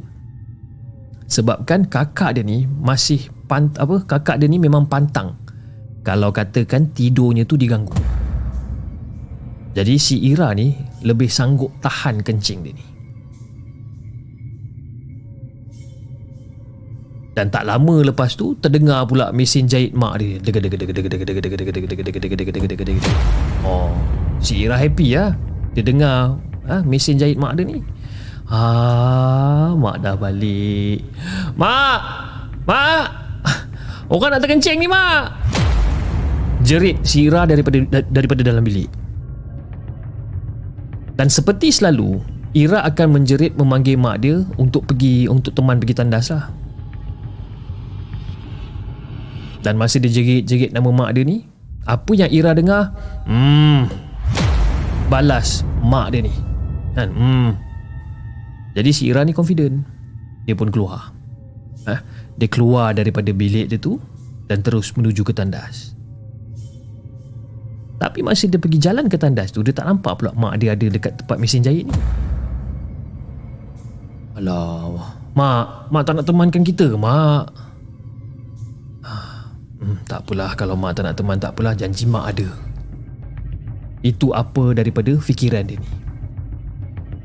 [1.30, 5.38] Sebabkan kakak dia ni masih pant apa kakak dia ni memang pantang.
[6.02, 7.94] Kalau katakan tidurnya tu diganggu.
[9.78, 10.74] Jadi si Ira ni
[11.06, 12.87] lebih sanggup tahan kencing dia ni.
[17.38, 20.42] Dan tak lama lepas tu terdengar pula mesin jahit mak dia.
[20.42, 22.84] Dega dega dega dega dega dega dega dega dega dega dega dega dega dega dega
[22.90, 23.12] dega.
[23.62, 23.94] Oh,
[24.42, 25.38] si Ira happy ya.
[25.78, 26.34] Dia dengar
[26.66, 27.78] ah mesin jahit mak dia ni.
[28.50, 31.06] Ah, mak dah balik.
[31.54, 32.00] Mak!
[32.66, 33.06] Mak!
[34.10, 35.30] Orang nak terkencing ni, mak.
[36.66, 37.78] Jerit si Ira daripada
[38.10, 38.90] daripada dalam bilik.
[41.14, 42.18] Dan seperti selalu,
[42.50, 46.57] Ira akan menjerit memanggil mak dia untuk pergi untuk teman pergi tandas lah.
[49.62, 51.42] Dan masa dia jerit-jerit nama mak dia ni
[51.88, 52.94] Apa yang Ira dengar?
[53.26, 53.90] Hmm.
[55.10, 56.34] Balas mak dia ni.
[56.94, 57.08] Kan?
[57.10, 57.50] Hmm.
[58.78, 59.82] Jadi si Ira ni confident.
[60.46, 61.10] Dia pun keluar.
[61.90, 61.94] Ha?
[62.38, 63.96] Dia keluar daripada bilik dia tu
[64.46, 65.98] Dan terus menuju ke tandas.
[67.98, 70.86] Tapi masa dia pergi jalan ke tandas tu Dia tak nampak pula mak dia ada
[70.86, 71.96] dekat tempat mesin jahit ni.
[74.38, 77.67] Alah Mak Mak tak nak temankan kita ke mak
[79.78, 82.50] Hmm, tak apalah kalau mak tak nak teman tak apalah janji mak ada.
[84.02, 85.90] Itu apa daripada fikiran dia ni.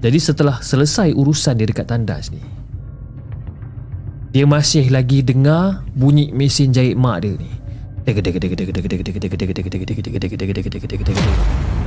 [0.04, 2.42] Jadi setelah selesai urusan dia dekat tandas ni.
[4.34, 7.50] Dia masih lagi dengar bunyi mesin jahit mak dia ni.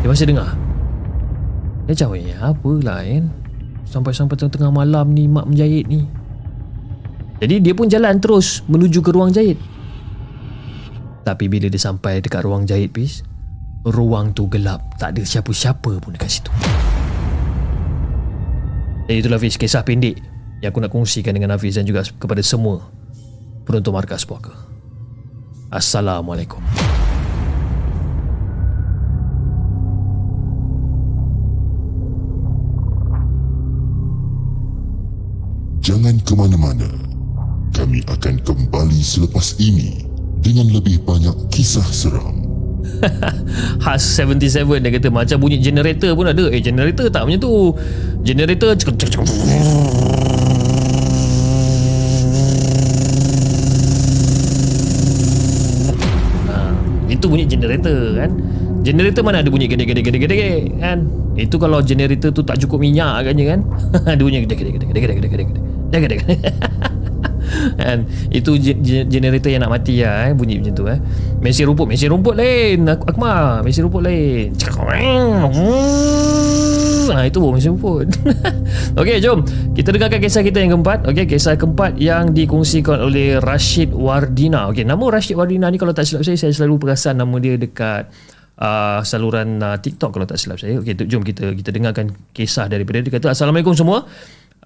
[0.02, 0.50] Dia masih dengar.
[1.87, 3.24] Dia macam ya apalah kan.
[3.87, 6.02] Sampai-sampai tengah malam ni mak menjahit ni.
[7.38, 9.61] Jadi dia pun jalan terus menuju ke ruang jahit.
[11.26, 13.26] Tapi bila dia sampai dekat ruang jahit pis
[13.82, 16.52] Ruang tu gelap Tak ada siapa-siapa pun dekat situ
[19.10, 22.80] Dan itulah Hafiz kisah pendek yang aku nak kongsikan dengan Hafiz dan juga kepada semua
[23.66, 24.54] penonton Markas Puaka.
[25.68, 26.62] Assalamualaikum.
[35.82, 36.88] Jangan ke mana-mana.
[37.74, 40.05] Kami akan kembali selepas ini
[40.46, 42.38] dengan lebih banyak kisah seram.
[43.82, 46.46] Khas 77 dia kata macam bunyi generator pun ada.
[46.54, 47.74] Eh generator tak macam tu.
[48.22, 49.26] Generator cek cek cek.
[56.46, 56.54] Ha,
[57.11, 58.30] itu bunyi generator kan.
[58.87, 60.37] Generator mana ada bunyi gede gede gede gede
[60.78, 61.11] kan.
[61.35, 63.61] Itu kalau generator tu tak cukup minyak agaknya kan.
[64.14, 65.42] Ada bunyi gede gede
[67.76, 68.08] kan?
[68.32, 68.56] Itu
[69.06, 70.98] generator yang nak mati lah eh bunyi macam tu eh.
[71.44, 74.56] Mesin rumput mesin rumput lain aku Akmal mesin rumput lain.
[77.06, 78.08] Ha, itu baru mesin rumput.
[79.00, 79.46] Okey jom.
[79.76, 81.06] Kita dengarkan kisah kita yang keempat.
[81.06, 84.66] Okey kisah keempat yang dikongsikan oleh Rashid Wardina.
[84.72, 88.10] Okey nama Rashid Wardina ni kalau tak silap saya Saya selalu perasan nama dia dekat
[88.58, 90.82] uh, saluran uh, TikTok kalau tak silap saya.
[90.82, 93.12] Okey jom kita kita dengarkan kisah daripada dia.
[93.14, 94.04] Kata Assalamualaikum semua.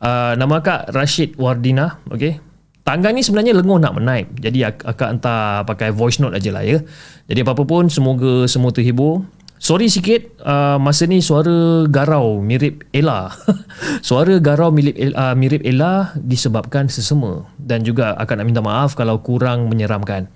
[0.00, 2.00] Uh, Nama akak Rashid Wardina.
[2.08, 2.49] Okey
[2.80, 4.32] Tangga ni sebenarnya lenguh nak menaip.
[4.40, 6.80] Jadi ak- akak hantar pakai voice note aja lah ya.
[7.28, 9.22] Jadi apa-apa pun semoga semua terhibur.
[9.60, 13.28] Sorry sikit uh, masa ni suara garau mirip Ella.
[14.08, 19.20] suara garau mirip uh, mirip Ella disebabkan sesama dan juga akan nak minta maaf kalau
[19.20, 20.32] kurang menyeramkan.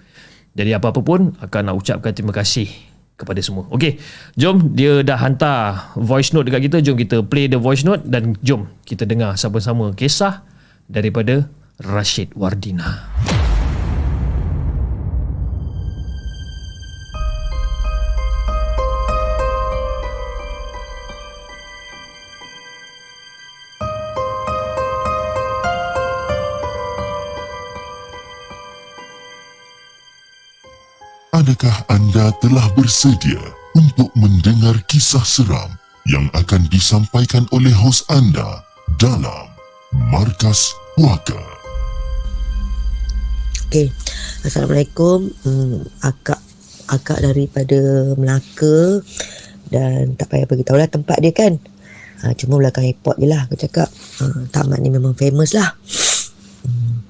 [0.52, 2.68] Jadi apa-apa pun akan nak ucapkan terima kasih
[3.16, 3.64] kepada semua.
[3.72, 3.96] Okey,
[4.36, 6.76] jom dia dah hantar voice note dekat kita.
[6.84, 10.44] Jom kita play the voice note dan jom kita dengar sama-sama kisah
[10.84, 11.48] daripada
[11.82, 13.10] Rashid Wardina.
[31.34, 33.42] Adakah anda telah bersedia
[33.74, 35.74] untuk mendengar kisah seram
[36.06, 38.62] yang akan disampaikan oleh hos anda
[39.02, 39.50] dalam
[39.90, 41.53] Markas Puaka?
[43.74, 43.90] Okey.
[44.46, 45.34] Assalamualaikum.
[45.42, 46.38] Hmm, akak
[46.86, 49.02] akak daripada Melaka
[49.66, 51.58] dan tak payah bagi tahu lah tempat dia kan.
[52.22, 53.90] Ha, cuma belakang airport je lah aku cakap.
[54.22, 55.74] Ha, tamat ni memang famous lah.
[56.62, 57.02] Hmm.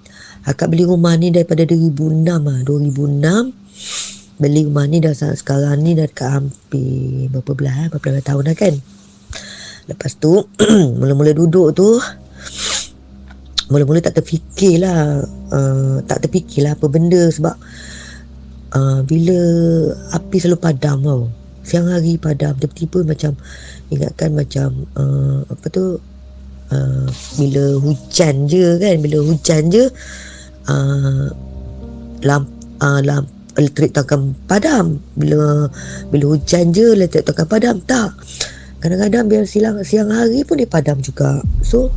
[0.48, 2.58] Akak beli rumah ni daripada 2006 lah.
[2.64, 7.88] 2006 beli rumah ni dah sekarang ni dah dekat hampir berapa belah eh?
[7.92, 8.74] berapa belah tahun dah kan.
[9.92, 10.48] Lepas tu
[10.96, 12.00] mula-mula duduk tu
[13.72, 17.56] mula-mula tak terfikirlah uh, tak terfikirlah apa benda sebab
[18.76, 19.38] uh, bila
[20.12, 21.22] api selalu padam tau.
[21.64, 23.32] Siang hari padam tiba-tiba macam
[23.88, 24.68] ingatkan macam
[25.00, 25.96] uh, apa tu
[26.68, 27.08] uh,
[27.40, 29.88] bila hujan je kan bila hujan je
[30.68, 31.26] uh,
[32.20, 32.46] lamp
[32.84, 35.00] uh, lamp elektrik tu akan padam.
[35.16, 35.72] Bila
[36.12, 37.76] bila hujan je elektrik tu akan padam.
[37.80, 38.12] Tak.
[38.84, 41.40] Kadang-kadang biar siang siang hari pun dia padam juga.
[41.64, 41.88] So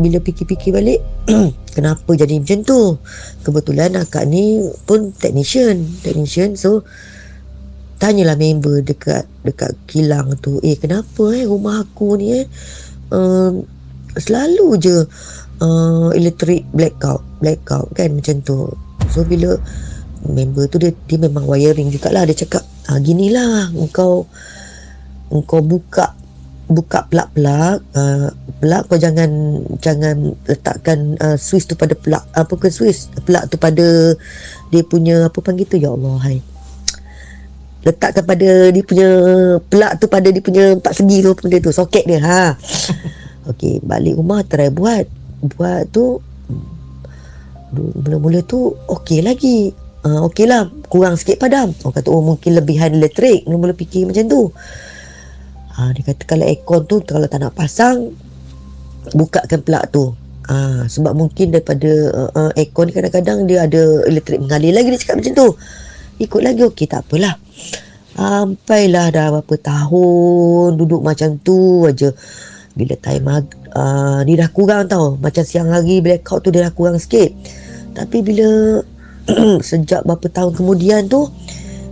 [0.00, 1.00] bila fikir-fikir balik
[1.76, 2.80] kenapa jadi macam tu?
[3.44, 6.84] Kebetulan akak ni pun technician technician so
[8.00, 12.46] tanyalah member dekat dekat kilang tu eh kenapa eh rumah aku ni eh?
[13.12, 13.68] Um,
[14.16, 14.96] selalu je
[15.62, 18.72] uh, elektrik blackout blackout kan macam tu.
[19.12, 19.54] So bila
[20.26, 22.24] member tu dia, dia memang wiring jugalah.
[22.26, 24.26] Dia cakap ah, ginilah engkau
[25.32, 26.14] engkau buka
[26.72, 28.28] buka plug-plug uh,
[28.88, 29.30] kau jangan
[29.82, 34.16] jangan letakkan uh, switch tu pada plug apa ke switch plug tu pada
[34.72, 35.76] dia punya apa panggil tu?
[35.76, 36.38] Ya Allah hai.
[37.82, 39.08] Letakkan pada dia punya
[39.66, 42.56] plug tu pada dia punya empat segi tu dia tu soket dia ha.
[43.52, 45.04] Okey balik rumah try buat.
[45.58, 46.22] Buat tu
[47.74, 49.74] mula-mula tu okey lagi.
[50.02, 51.74] Uh, okey lah kurang sikit padam.
[51.82, 53.42] Orang kata oh mungkin lebihan elektrik.
[53.44, 54.42] Mula-mula fikir macam tu
[55.72, 58.12] Ha, dia kata kalau aircon tu kalau tak nak pasang
[59.16, 60.04] bukakan plug tu.
[60.50, 65.00] Ha, sebab mungkin daripada uh, uh, aircon ni kadang-kadang dia ada elektrik mengalir lagi dia
[65.00, 65.48] cakap macam tu.
[66.20, 67.40] Ikut lagi okey tak apalah.
[68.12, 72.12] Sampailah dah berapa tahun duduk macam tu aja.
[72.76, 75.16] Bila time mag- uh, ni dah kurang tau.
[75.16, 77.32] Macam siang hari blackout tu dia dah kurang sikit.
[77.96, 78.80] Tapi bila
[79.68, 81.30] sejak berapa tahun kemudian tu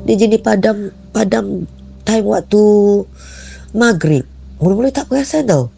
[0.05, 1.65] dia jenis padam padam
[2.05, 2.63] time waktu
[3.77, 4.25] maghrib.
[4.61, 5.73] Mula-mula tak perasan tau.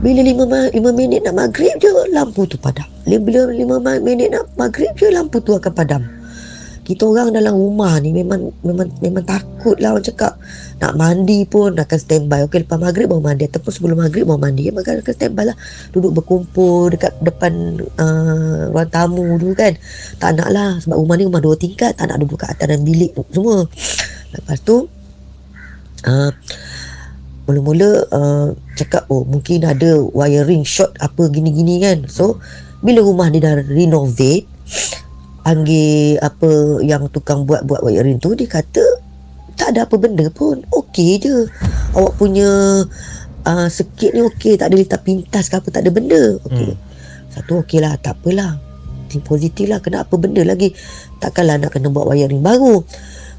[0.00, 2.84] Bila lima, ma- lima minit nak maghrib je lampu tu padam.
[3.06, 6.02] Bila lima ma- minit nak maghrib je lampu tu akan padam.
[6.84, 10.36] kita orang dalam rumah ni memang memang memang takut lah orang cakap.
[10.84, 12.44] Nak mandi pun akan standby.
[12.44, 13.48] Okey lepas maghrib baru mandi.
[13.48, 14.68] Ataupun sebelum maghrib baru mandi.
[14.68, 15.56] Ya, maka akan standby lah.
[15.96, 19.72] Duduk berkumpul dekat depan uh, ruang tamu dulu kan.
[20.20, 20.76] Tak nak lah.
[20.84, 21.96] Sebab rumah ni rumah dua tingkat.
[21.96, 23.64] Tak nak duduk kat atas dan bilik semua.
[24.36, 24.84] Lepas tu
[26.04, 26.30] uh,
[27.44, 32.08] mula-mula uh, cakap oh mungkin ada wiring short apa gini-gini kan?
[32.08, 32.40] So
[32.80, 34.48] bila rumah dia dah renovate
[35.44, 38.80] panggil apa yang tukang buat-buat wiring tu dia kata
[39.54, 40.64] tak ada apa benda pun.
[40.72, 41.46] Okey je.
[41.94, 42.48] Awak punya
[43.46, 44.58] uh, sekit ni okey.
[44.58, 46.40] Tak ada letak pintas ke apa tak ada benda.
[46.48, 46.74] Okey.
[46.74, 46.80] Hmm.
[47.30, 47.94] satu okey lah.
[48.00, 48.58] Tak apalah.
[49.12, 49.78] Think positif lah.
[49.78, 50.74] Kena apa benda lagi?
[51.22, 52.82] Takkanlah nak kena buat wiring baru.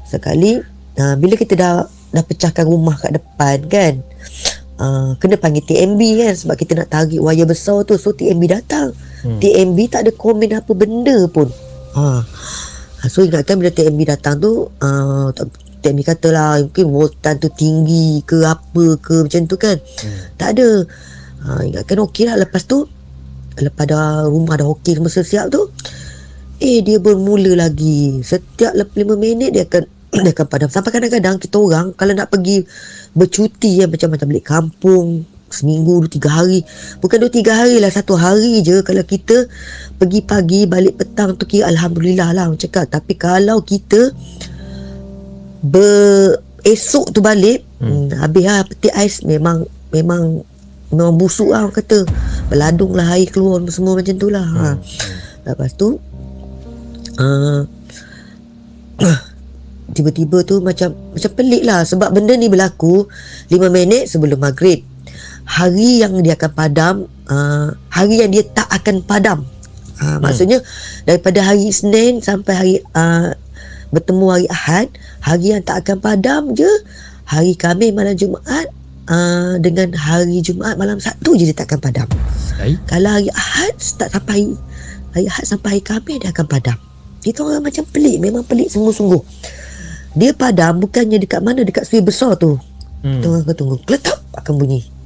[0.08, 0.56] Sekali
[0.96, 3.94] uh, bila kita dah dah pecahkan rumah kat depan kan?
[4.76, 6.34] Uh, kena panggil TMB kan?
[6.36, 7.96] Sebab kita nak tarik wire besar tu.
[7.96, 8.92] So TMB datang.
[9.24, 9.40] Hmm.
[9.40, 11.48] TMB tak ada komen apa benda pun.
[11.96, 12.20] Ha.
[13.08, 15.32] so ingatkan bila TMB datang tu uh,
[15.80, 19.76] TMB kata lah mungkin voltan tu tinggi ke apa ke macam tu kan?
[19.80, 20.20] Hmm.
[20.36, 20.68] tak ada.
[21.46, 22.36] Uh, ingatkan okey lah.
[22.36, 22.84] Lepas tu
[23.56, 25.72] lepas dah rumah dah okey semua siap tu
[26.60, 28.20] eh dia bermula lagi.
[28.20, 32.64] Setiap 5 minit dia akan dia akan padam sampai kadang-kadang kita orang kalau nak pergi
[33.12, 35.06] bercuti ya macam macam balik kampung
[35.50, 36.66] seminggu dua tiga hari
[36.98, 39.46] bukan dua tiga hari lah satu hari je kalau kita
[39.96, 44.10] pergi pagi balik petang tu kira Alhamdulillah lah orang cakap tapi kalau kita
[45.62, 47.86] ber esok tu balik hmm.
[47.86, 49.62] Hmm, habis lah peti ais memang
[49.94, 50.42] memang
[50.90, 52.02] memang busuk lah orang kata
[52.50, 54.62] beladung lah air keluar semua macam tu lah hmm.
[54.62, 54.70] ha.
[55.46, 55.98] lepas tu
[57.22, 57.62] uh,
[59.94, 63.06] tiba-tiba tu macam macam pelik lah sebab benda ni berlaku
[63.52, 64.82] 5 minit sebelum maghrib.
[65.46, 66.94] Hari yang dia akan padam
[67.30, 69.46] uh, hari yang dia tak akan padam.
[69.96, 70.18] Uh, hmm.
[70.20, 70.58] maksudnya
[71.08, 73.32] daripada hari Isnin sampai hari uh,
[73.94, 74.86] bertemu hari Ahad
[75.22, 76.68] hari yang tak akan padam je.
[77.26, 78.70] Hari Khamis malam Jumaat
[79.10, 82.08] uh, dengan hari Jumaat malam Sabtu je dia tak akan padam.
[82.58, 82.74] Hai?
[82.90, 84.54] kalau hari Ahad start sampai
[85.14, 86.78] hari Ahad sampai hari Khamis dia akan padam.
[87.26, 89.22] Itu orang macam pelik memang pelik sungguh-sungguh
[90.16, 92.56] dia padam bukannya dekat mana dekat suai besar tu
[93.04, 93.20] hmm.
[93.20, 94.96] kita orang tunggu keletak akan bunyi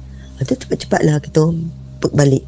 [0.41, 1.53] Lepas cepat-cepatlah kita
[2.17, 2.41] balik.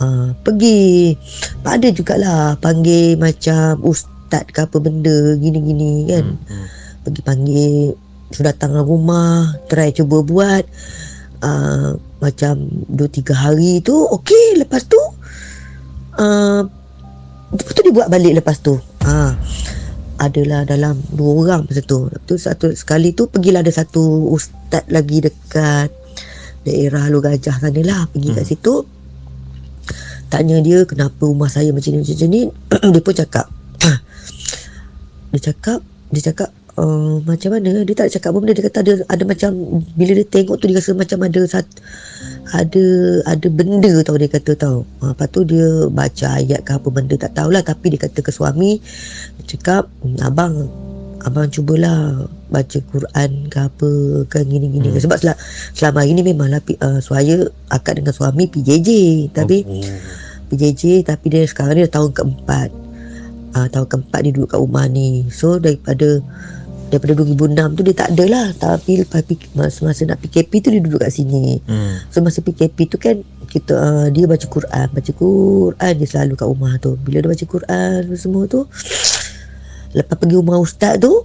[0.00, 1.12] Uh, pergi
[1.60, 6.24] ada jugalah panggil macam ustaz ke apa benda gini-gini kan.
[6.32, 6.48] Hmm.
[6.48, 6.66] hmm.
[7.04, 7.72] Pergi panggil
[8.32, 10.64] sudah datang rumah, try cuba buat
[11.44, 12.54] uh, macam
[12.88, 15.00] 2 3 hari tu okey lepas tu
[16.16, 16.60] uh,
[17.52, 18.80] lepas tu dia buat balik lepas tu.
[19.04, 19.12] Ha.
[19.12, 19.32] Uh,
[20.18, 22.10] adalah dalam dua orang masa tu.
[22.10, 25.94] Lepas tu satu sekali tu pergilah ada satu ustaz lagi dekat
[26.68, 28.36] daerah Lu Gajah sana lah pergi hmm.
[28.36, 28.74] kat situ
[30.28, 32.40] tanya dia kenapa rumah saya macam ni macam ni
[32.92, 33.46] dia pun cakap
[35.32, 35.80] dia cakap
[36.12, 38.54] dia cakap uh, macam mana dia tak cakap apa benda.
[38.54, 39.50] Dia kata ada ada macam
[39.98, 41.66] bila dia tengok tu dia rasa macam ada sat,
[42.54, 42.84] ada
[43.26, 44.86] ada benda tau dia kata tau.
[45.02, 47.62] Uh, lepas tu dia baca ayat ke apa benda tak tahulah.
[47.66, 48.78] Tapi dia kata ke suami
[49.42, 49.90] dia cakap
[50.22, 50.70] abang
[51.26, 53.90] abang cubalah baca Quran ke apa
[54.30, 55.02] kan gini-gini hmm.
[55.02, 55.40] sebab sel-
[55.74, 57.42] selama ini memanglah uh, suaya
[57.74, 58.90] akad dengan suami PJJ
[59.34, 59.82] tapi oh.
[60.48, 62.70] PJJ tapi dia sekarang ni dah tahun keempat.
[63.52, 65.28] Uh, tahun keempat dia duduk kat rumah ni.
[65.28, 66.24] So daripada
[66.88, 68.46] daripada 2006 tu dia tak ada lah.
[68.56, 69.22] Tapi lepas
[69.54, 71.60] masa, masa nak PKP tu dia duduk kat sini.
[71.68, 72.02] Hmm.
[72.08, 74.86] so masa PKP tu kan kita uh, dia baca Quran.
[74.90, 76.96] Baca Quran dia selalu kat rumah tu.
[77.00, 78.64] Bila dia baca Quran semua tu
[79.96, 81.24] lepas pergi rumah ustaz tu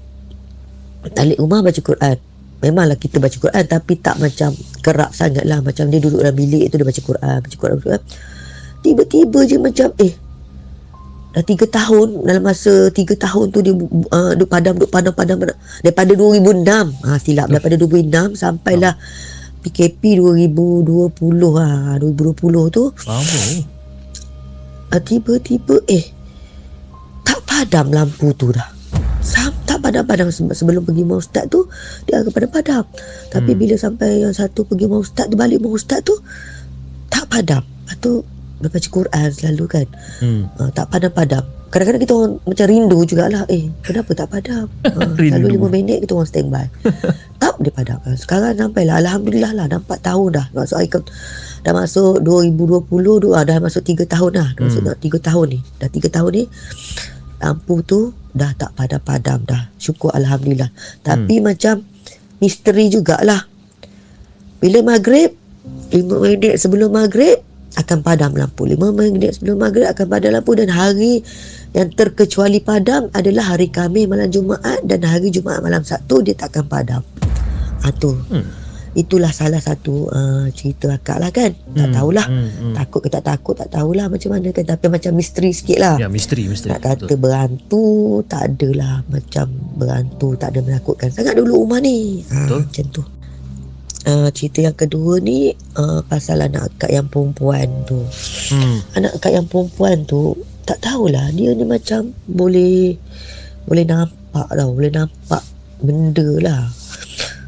[1.11, 2.17] talik rumah baca Quran.
[2.63, 6.71] Memanglah kita baca Quran tapi tak macam kerap sangat lah macam dia duduk dalam bilik
[6.71, 8.03] tu dia baca Quran baca Quran, baca Quran.
[8.79, 10.13] tiba-tiba je macam eh
[11.33, 13.73] dah tiga tahun dalam masa tiga tahun tu dia
[14.13, 15.37] uh, duk padam duk padam padam
[15.81, 16.63] daripada 2006
[17.03, 17.49] ha, silap.
[17.49, 18.93] Daripada 2006 sampailah
[19.65, 21.17] PKP 2020
[21.57, 22.83] ha, 2020 tu.
[23.09, 23.41] Lama
[24.93, 26.23] uh, tiba-tiba eh
[27.53, 28.65] padam lampu tu dah.
[29.23, 31.63] Sam, tak padam-padam sebelum pergi rumah ustaz tu
[32.03, 32.83] dia akan padam-padam
[33.31, 33.59] tapi hmm.
[33.61, 36.11] bila sampai yang satu pergi rumah ustaz tu balik rumah ustaz tu
[37.07, 37.63] tak padam.
[37.63, 38.25] Lepas tu
[38.69, 39.87] baca Quran selalu kan
[40.21, 40.43] hmm.
[40.59, 41.43] uh, tak padam-padam
[41.73, 46.13] kadang-kadang kita orang macam rindu jugalah eh kenapa tak padam uh, selalu lima minit kita
[46.13, 46.65] orang standby
[47.41, 51.01] tak dia padam sekarang sampai lah Alhamdulillah lah nampak tahun dah masuk air
[51.63, 54.99] dah masuk 2020 tu, ah, dah masuk 3 tahun dah dah masuk hmm.
[54.99, 56.43] 3 tahun ni dah 3 tahun ni
[57.43, 59.69] lampu tu dah tak padam-padam dah.
[59.77, 60.71] Syukur Alhamdulillah.
[61.03, 61.43] Tapi hmm.
[61.43, 61.75] macam
[62.39, 63.45] misteri jugalah.
[64.63, 65.35] Bila maghrib,
[65.91, 67.43] 5 minit sebelum maghrib,
[67.73, 68.65] akan padam lampu.
[68.65, 71.25] 5 minit sebelum maghrib akan padam lampu dan hari
[71.73, 76.53] yang terkecuali padam adalah hari Khamis malam Jumaat dan hari Jumaat malam Sabtu dia tak
[76.53, 77.01] akan padam.
[77.81, 78.13] Ha, tu.
[78.29, 78.61] Hmm.
[78.93, 81.49] itulah salah satu uh, cerita akak lah kan.
[81.73, 82.27] Tak Hmm, tahulah.
[82.29, 82.73] hmm, hmm.
[82.77, 84.65] takut ke tak takut tak tahulah macam mana kan.
[84.69, 85.95] Tapi macam misteri sikit lah.
[85.97, 86.77] Ya, misteri, misteri.
[86.77, 92.21] nak kata berantu tak adalah macam berantu tak ada menakutkan sangat dulu rumah ni.
[92.21, 92.61] Ha, Betul.
[92.69, 93.01] macam tu
[94.07, 98.03] uh, cerita yang kedua ni uh, pasal anak akak yang perempuan tu.
[98.51, 98.79] Hmm.
[98.95, 102.95] anak akak yang perempuan tu tak tahulah dia ni macam boleh
[103.67, 105.43] boleh nampak tau boleh nampak
[105.83, 106.63] benda lah.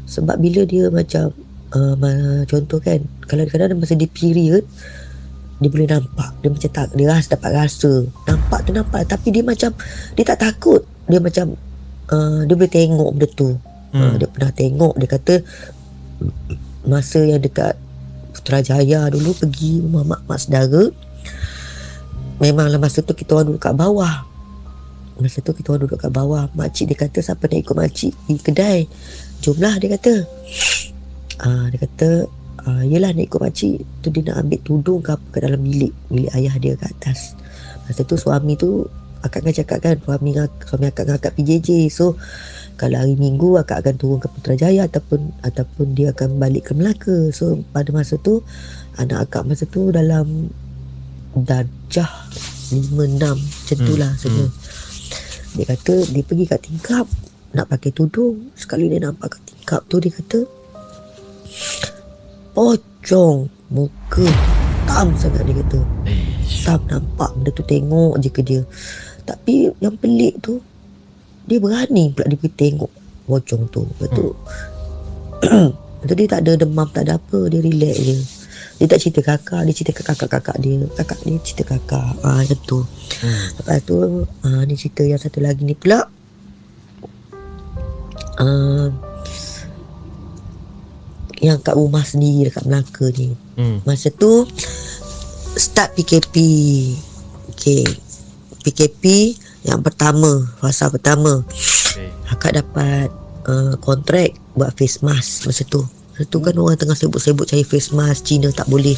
[0.08, 1.32] Sebab bila dia macam
[1.76, 4.64] uh, ma- contoh kan kalau kadang-kadang masa dia period
[5.56, 7.92] dia boleh nampak dia macam tak dia rasa dapat rasa.
[8.28, 9.72] Nampak tu nampak tapi dia macam
[10.12, 10.84] dia tak takut.
[11.08, 11.56] Dia macam
[12.12, 13.50] uh, dia boleh tengok benda tu.
[13.96, 14.02] Hmm.
[14.02, 15.34] uh, dia pernah tengok dia kata
[16.86, 17.76] masa yang dekat
[18.36, 20.92] Putrajaya dulu pergi rumah mak, mak saudara
[22.38, 24.22] memanglah masa tu kita orang duduk kat bawah.
[25.16, 26.46] Masa tu kita orang duduk kat bawah.
[26.52, 28.78] Makcik dia kata siapa nak ikut makcik pergi kedai?
[29.40, 30.14] Jomlah dia kata.
[31.42, 32.08] Ah dia kata
[32.68, 33.82] ah, yelah nak ikut makcik.
[34.04, 37.34] Tu dia nak ambil tudung ke apa ke dalam bilik bilik ayah dia kat atas.
[37.88, 38.84] Masa tu suami tu
[39.24, 42.14] akak kan cakap kan suami suami akak akak PJJ so
[42.76, 47.32] kalau hari minggu akak akan turun ke Putrajaya ataupun ataupun dia akan balik ke Melaka.
[47.32, 48.44] So pada masa tu
[49.00, 50.52] anak akak masa tu dalam
[51.36, 52.08] darjah
[52.72, 54.46] 5 6 macam tu lah Hmm, semua
[55.56, 57.06] dia kata dia pergi kat tingkap
[57.56, 58.52] nak pakai tudung.
[58.52, 60.40] Sekali dia nampak kat tingkap tu dia kata
[62.56, 64.28] pocong muka
[64.86, 65.80] hitam sangat dia kata.
[66.46, 68.62] Hitam nampak benda tu tengok je ke dia.
[69.28, 70.62] Tapi yang pelik tu
[71.46, 72.92] dia berani pula dia pergi tengok
[73.26, 74.26] pocong tu lepas tu
[76.02, 78.18] lepas tu dia tak ada demam tak ada apa dia relax je.
[78.76, 80.84] Dia tak cerita kakak dia cerita kakak-kakak dia.
[81.00, 82.12] Kakak dia cerita kakak.
[82.20, 82.78] Ah macam tu.
[83.24, 83.46] Hmm.
[83.56, 83.96] Lepas tu
[84.28, 86.04] uh, Ni cerita yang satu lagi ni pula.
[88.36, 88.92] Uh,
[91.40, 93.32] Yang kat rumah sendiri Dekat Melaka ni.
[93.56, 93.80] Hmm.
[93.88, 94.44] Masa tu
[95.56, 96.36] Start PKP
[97.56, 97.84] Okay
[98.60, 99.32] PKP
[99.66, 101.42] Yang pertama Fasa pertama
[101.96, 102.12] Okay.
[102.28, 103.08] Akak dapat
[103.44, 105.80] uh, Kontrak Buat face mask Masa tu
[106.12, 108.94] Masa tu kan orang tengah sibuk-sibuk Cari face mask Cina tak boleh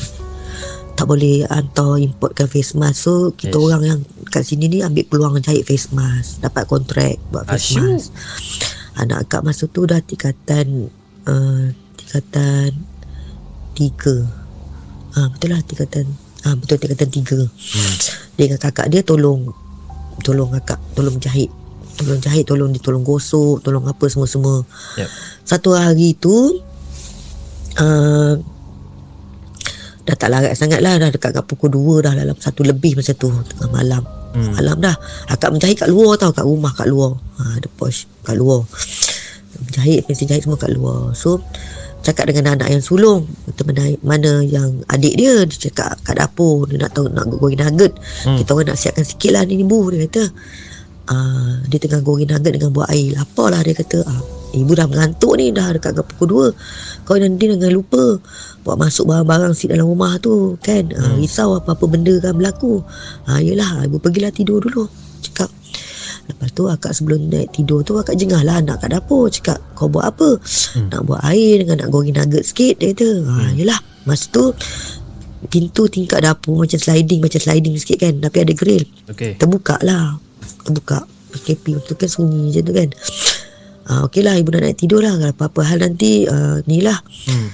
[0.92, 3.62] tak boleh hantar importkan face mask so kita Yes.
[3.62, 7.82] orang yang kat sini ni ambil peluang cari face mask dapat kontrak buat face Asyik.
[7.86, 8.10] mask
[8.96, 10.90] anak akak masa tu dah tingkatan
[11.22, 12.82] uh, tingkatan
[13.72, 14.26] tiga
[15.14, 16.04] ah betul lah tingkatan
[16.42, 17.94] ah betul tingkatan tiga Hmm.
[18.34, 19.54] dia dengan kakak dia tolong
[20.22, 21.50] tolong kakak tolong jahit.
[21.98, 24.62] Tolong jahit tolong dia tolong gosok tolong apa semua-semua.
[24.98, 25.08] Yep.
[25.42, 26.62] satu hari tu
[27.78, 28.32] uh,
[30.06, 30.96] dah tak larat sangat lah.
[30.96, 34.02] Dah dekat kat pukul 2 dah dalam satu lebih masa tu tengah malam.
[34.28, 34.52] Hmm.
[34.54, 34.96] malam dah.
[35.32, 37.16] Akak menjahit kat luar tau kat rumah kat luar.
[37.40, 38.62] Ha, ada posh kat luar.
[39.58, 41.16] Menjahit mesin jahit semua kat luar.
[41.16, 41.42] So
[42.02, 43.26] cakap dengan anak yang sulung.
[43.50, 45.44] Kata mana, mana yang adik dia.
[45.44, 47.92] Dia cakap kat dapur dia nak tahu nak goreng nugget.
[48.24, 48.38] Hmm.
[48.40, 50.24] kita orang nak siapkan sikit lah ni ibu dia kata.
[51.08, 53.60] Uh, dia tengah goreng nugget dengan buah air lapar lah.
[53.60, 54.20] Dia kata ah,
[54.56, 58.20] ibu dah mengantuk ni dah dekat kat pukul 2 kau nanti jangan lupa
[58.64, 60.88] buat masuk barang-barang si dalam rumah tu kan?
[60.92, 61.24] Uh, Hmm.
[61.24, 62.84] risau apa-apa benda kan berlaku.
[63.28, 64.88] Ha yelah ibu pergilah tidur dulu
[65.18, 65.50] cakap
[66.28, 69.88] lepas tu akak sebelum naik tidur tu akak jengah lah anak kat dapur cakap kau
[69.88, 70.36] buat apa?
[70.76, 70.92] Hmm.
[70.92, 73.10] nak buat air dengan nak goreng nugget sikit dia kata.
[73.24, 73.52] Ha Hmm.
[73.56, 73.80] yelah.
[74.04, 74.52] Masa tu
[75.48, 78.84] pintu tingkat dapur macam sliding macam sliding sikit kan tapi ada grill.
[79.08, 79.34] Okay.
[79.40, 80.20] terbuka lah.
[80.64, 81.04] Terbuka.
[81.28, 82.88] PKP waktu tu kan sunyi macam tu kan.
[83.88, 85.16] Ah, okey lah ibu nak naik tidur lah.
[85.16, 87.00] Apa-apa hal nanti uh, ni lah.
[87.28, 87.48] Hmm.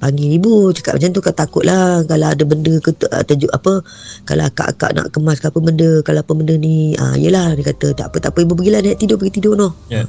[0.00, 3.84] Panggil ibu cakap macam tu kau takut lah kalau ada benda ke uh, terjuk apa
[4.24, 7.92] kalau akak-akak nak kemas ke apa benda kalau apa benda ni ah, yelah dia kata
[7.92, 10.08] tak apa tak apa ibu pergilah naik tidur pergi tidur noh Ya.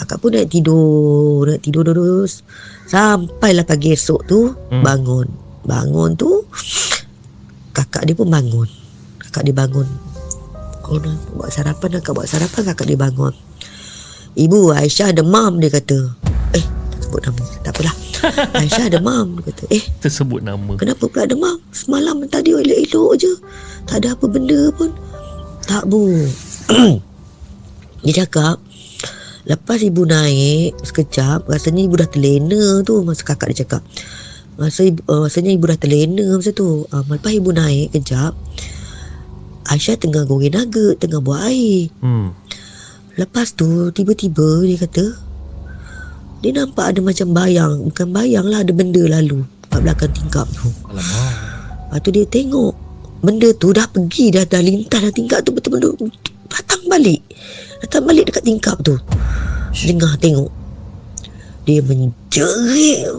[0.00, 2.40] akak pun naik tidur naik tidur terus.
[2.86, 4.80] Sampailah pagi esok tu Hmm.
[4.80, 5.28] bangun.
[5.66, 6.48] Bangun tu
[7.72, 8.68] kakak dia pun bangun.
[9.20, 9.84] Kakak dia bangun.
[10.86, 13.34] Oh nak buat sarapan akak buat sarapan kakak dia bangun.
[14.36, 15.98] Ibu Aisyah demam dia kata.
[16.54, 18.05] Eh tak sebut nama tak apalah
[18.60, 20.76] Aisyah demam dia kata eh Tersebut nama.
[20.78, 21.56] Kenapa pula demam?
[21.70, 23.32] Semalam tadi elok-elok je.
[23.86, 24.90] Tak ada apa benda pun.
[25.66, 26.10] Tak bu.
[28.06, 28.62] Dia cakap,
[29.50, 33.82] lepas ibu naik sekejap, rasanya ibu dah terlena tu masa kakak dia cakap.
[34.54, 36.86] Masa ibu, uh, rasanya ibu dah terlena masa tu.
[36.86, 38.38] Uh, lepas ibu naik kejap,
[39.66, 41.90] Aisyah tengah goreng nugget, tengah buat air.
[41.98, 42.30] Hmm.
[43.18, 45.25] Lepas tu tiba-tiba dia kata
[46.46, 50.70] dia nampak ada macam bayang, bukan bayang lah ada benda lalu kat belakang tingkap tu.
[50.86, 51.34] Alamak.
[51.90, 52.72] Lepas tu dia tengok
[53.18, 55.98] benda tu dah pergi dah dah lintas dah tingkap tu betul-betul
[56.46, 57.18] datang balik.
[57.82, 58.94] Datang balik dekat tingkap tu.
[59.74, 60.54] Dengar tengok.
[61.66, 63.10] Dia menjerit.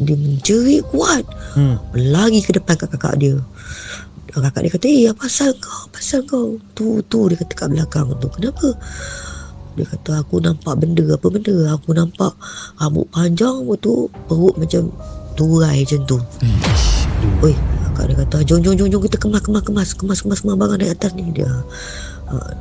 [0.00, 1.28] Dia menjerit kuat.
[1.52, 1.76] Hmm.
[1.92, 3.36] Lari ke depan kat kakak dia.
[4.32, 5.84] Kakak dia kata, eh apa pasal kau?
[5.92, 6.56] Pasal kau?
[6.72, 8.32] Tu, tu dia kata kat belakang tu.
[8.32, 8.72] Kenapa?
[9.72, 11.54] Dia kata aku nampak benda apa benda.
[11.76, 12.32] Aku nampak
[12.76, 14.92] rambut panjang lepas tu perut macam
[15.38, 16.18] turai macam tu.
[17.40, 17.54] Oi,
[17.92, 20.78] kakak dia kata, jom jom jom jom kita kemas kemas kemas kemas kemas kemas barang
[20.78, 21.50] naik atas ni dia.
[22.28, 22.52] Uh,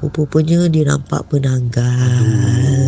[0.00, 2.24] Rupa-rupanya dia nampak penanggal.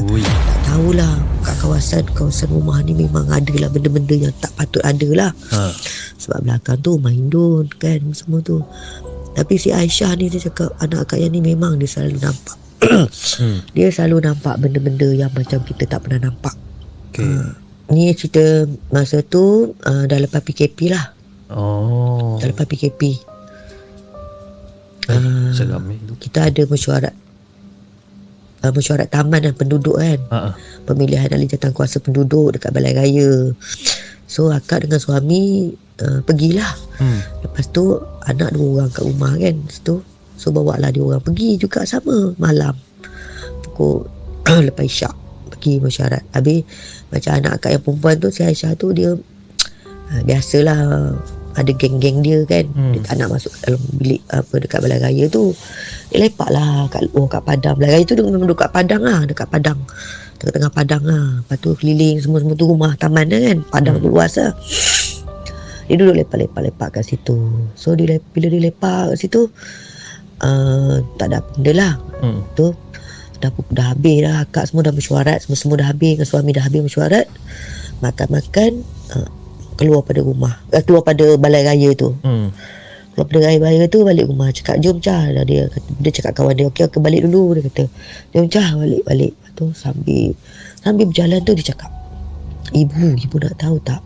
[0.08, 1.12] Tak tahulah
[1.44, 5.30] kat kawasan kawasan rumah ni memang ada lah benda-benda yang tak patut ada lah.
[5.52, 5.76] Ha.
[6.16, 8.64] Sebab belakang tu main don kan semua tu.
[9.36, 12.56] Tapi si Aisyah ni dia cakap anak akak yang ni memang dia selalu nampak.
[13.76, 16.54] Dia selalu nampak benda-benda yang macam kita tak pernah nampak.
[17.12, 17.28] Okay.
[17.92, 21.12] Ni cerita masa tu uh, dah lepas PKP lah.
[21.52, 22.40] Oh.
[22.40, 23.02] Dah lepas PKP.
[25.10, 25.50] Eh, Ah.
[25.50, 25.82] Seram.
[26.22, 27.14] Kita ada mesyuarat
[28.62, 30.20] uh, mesyuarat taman dan penduduk kan.
[30.30, 30.38] Ha.
[30.86, 33.50] Pemilihan ahli jawatankuasa penduduk dekat Balai Raya.
[34.30, 36.70] So akak dengan suami uh, pergilah.
[37.02, 37.20] Hmm.
[37.44, 39.54] Lepas tu anak dua orang kat rumah kan.
[39.58, 39.94] Lepas tu
[40.42, 42.74] so bawa lah dia orang pergi juga sama malam.
[43.62, 44.10] Pukul
[44.66, 45.14] lepas isyak
[45.54, 46.26] pergi mesyuarat.
[46.34, 46.66] Habis
[47.14, 51.14] macam anak akak yang perempuan tu si Aisyah tu dia uh, biasalah
[51.54, 52.66] ada geng-geng dia kan.
[52.74, 52.90] Hmm.
[52.90, 52.92] Hmm.
[52.98, 55.54] Dia tak nak masuk dalam bilik apa dekat balai raya tu.
[56.10, 57.74] Dia lepak lah kat luar kat padang.
[57.78, 59.78] Balai raya tu dia memang duduk kat padang lah, dekat padang.
[60.42, 61.26] Tengah-tengah padang lah.
[61.46, 63.58] Lepas tu keliling semua-semua tu rumah taman dia kan.
[63.70, 64.50] Padang tu luas lah.
[65.86, 67.38] Dia duduk lepak-lepak-lepak kat situ.
[67.76, 69.52] So dia bila dia lepak kat situ
[70.42, 71.94] uh, tak ada benda lah.
[72.20, 72.42] Hmm.
[72.54, 72.70] Tu
[73.42, 76.62] dah dah habis dah akak semua dah mesyuarat semua semua dah habis dengan suami dah
[76.62, 77.26] habis mesyuarat
[77.98, 79.28] makan-makan uh,
[79.78, 80.54] keluar pada rumah.
[80.70, 82.14] Uh, keluar pada balai raya tu.
[82.22, 82.54] Hmm.
[83.12, 84.48] keluar pada balai raya tu balik rumah.
[84.54, 85.30] Cakap jom cah.
[85.30, 87.84] Dah dia kata, dia cakap kawan dia okey okey balik dulu dia kata.
[88.36, 89.32] Jom cah balik balik.
[89.52, 90.32] Tu sambil
[90.82, 91.90] sambil berjalan tu dia cakap
[92.72, 94.00] ibu ibu nak tahu tak?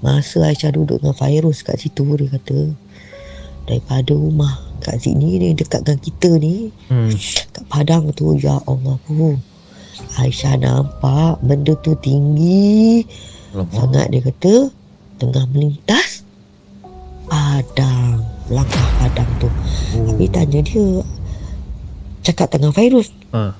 [0.00, 2.72] Masa Aisyah duduk dengan Fairuz kat situ dia kata
[3.70, 4.50] daripada rumah
[4.80, 7.14] kat sini ni dekat dengan kita ni Hmm.
[7.48, 9.38] kat padang tu ya Allah bu
[10.16, 13.06] Aisyah nampak benda tu tinggi
[13.52, 13.70] Alamak.
[13.70, 14.54] sangat dia kata
[15.16, 16.24] tengah melintas
[17.24, 18.18] padang
[18.48, 19.46] langkah padang tu
[19.90, 20.02] Oh.
[20.04, 20.86] tapi tanya dia
[22.20, 23.54] cakap dengan Fairuz Ha.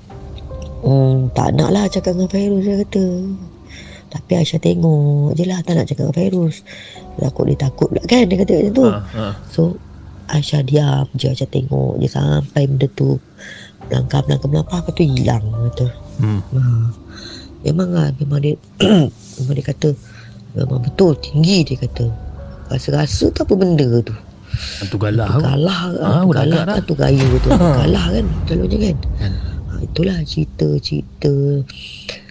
[0.81, 3.05] hmm, tak nak lah cakap dengan Fairuz dia kata
[4.09, 6.67] tapi Aisyah tengok je lah tak nak cakap dengan Fairuz
[7.17, 8.99] takut dia takut pula kan dia kata macam tu Ha.
[9.13, 9.27] Ha.
[9.47, 9.61] So
[10.31, 13.19] Aisyah diam je Aisyah tengok je sampai benda tu
[13.83, 15.87] Melangkah melangkah melangkah Lepas tu hilang kata.
[16.17, 16.41] Hmm.
[16.47, 16.61] Ha.
[17.63, 18.55] Memang lah Memang dia
[19.37, 19.91] Memang dia kata
[20.53, 22.07] Memang betul tinggi dia kata
[22.69, 24.15] Rasa-rasa tu apa benda tu
[24.81, 25.41] Hantu galah tu.
[25.41, 26.77] Galah Ah, Hantu galah dah.
[26.77, 29.33] Hantu gaya tu Galah kan Selalunya kan Kan.
[29.67, 31.33] ha, Itulah cerita-cerita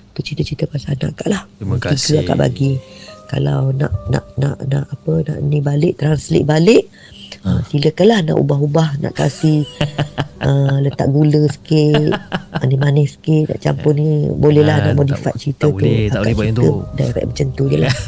[0.09, 2.21] Tu cerita-cerita pasal anak kak lah Terima kasih.
[2.21, 2.75] akak bagi
[3.25, 6.89] Kalau nak nak nak nak apa nak ni balik translate balik
[7.41, 7.61] ha.
[7.65, 9.63] silakanlah nak ubah-ubah nak kasih
[10.41, 12.15] uh, letak gula sikit
[12.55, 16.09] manis-manis sikit nak campur ni bolehlah Ah, nak modify tak- cerita tak boleh, tu tak
[16.09, 16.69] Akak boleh buat yang tu.
[16.93, 17.93] direct macam tu je lah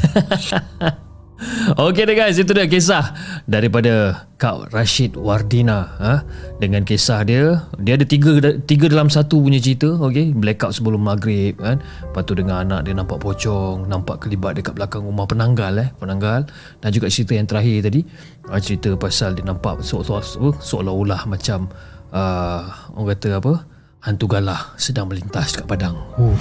[1.74, 6.22] Okey deh guys, itu dia kisah daripada Kak Rashid Wardina ha?
[6.56, 7.58] dengan kisah dia.
[7.76, 10.30] Dia ada tiga tiga dalam satu punya cerita, okey.
[10.32, 11.82] Blackout sebelum maghrib kan.
[12.00, 16.46] Lepas tu dengan anak dia nampak pocong, nampak kelibat dekat belakang rumah penanggal eh, penanggal.
[16.78, 18.06] Dan juga cerita yang terakhir tadi,
[18.48, 21.70] ah, cerita pasal dia nampak seolah- seolah- seolah-olah macam
[22.10, 22.60] uh,
[22.96, 23.54] orang kata apa?
[24.02, 25.94] hantu galah sedang melintas dekat padang.
[26.18, 26.34] Oh.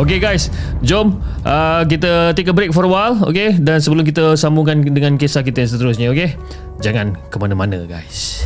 [0.00, 0.48] Okay guys,
[0.80, 3.52] jom uh, kita take a break for a while, okay?
[3.52, 6.40] Dan sebelum kita sambungkan dengan kisah kita yang seterusnya, okay?
[6.80, 8.44] Jangan ke mana-mana guys.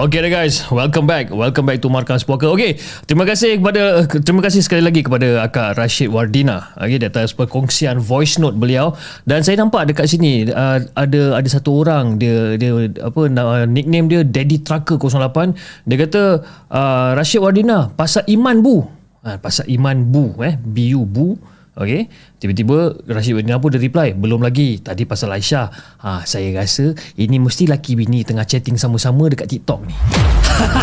[0.00, 1.28] Okay dah guys, welcome back.
[1.28, 2.48] Welcome back to Markas Puaka.
[2.56, 7.36] Okay, terima kasih kepada terima kasih sekali lagi kepada Akak Rashid Wardina okay, di atas
[7.36, 8.96] perkongsian voice note beliau
[9.28, 14.08] dan saya nampak dekat sini uh, ada ada satu orang dia dia apa uh, nickname
[14.08, 15.52] dia Daddy Trucker 08.
[15.84, 18.88] Dia kata uh, Rashid Wardina pasal iman bu.
[19.20, 21.36] Ha, pasal iman bu eh BU bu
[21.78, 22.10] Okay.
[22.42, 24.12] Tiba-tiba Rashid bin pun dia reply.
[24.16, 24.82] Belum lagi.
[24.82, 25.66] Tadi pasal Aisyah.
[26.02, 29.94] Ha, saya rasa ini mesti laki bini tengah chatting sama-sama dekat TikTok ni.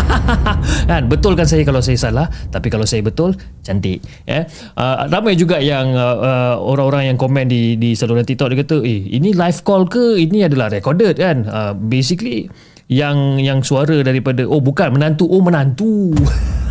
[0.90, 1.04] kan?
[1.06, 2.26] Betul kan saya kalau saya salah.
[2.48, 4.00] Tapi kalau saya betul, cantik.
[4.24, 4.48] Eh?
[4.74, 8.80] Uh, ramai juga yang uh, uh, orang-orang yang komen di di saluran TikTok dia kata,
[8.80, 10.16] eh ini live call ke?
[10.18, 11.44] Ini adalah recorded kan?
[11.44, 12.48] Uh, basically,
[12.88, 16.16] yang yang suara daripada, oh bukan menantu, oh menantu.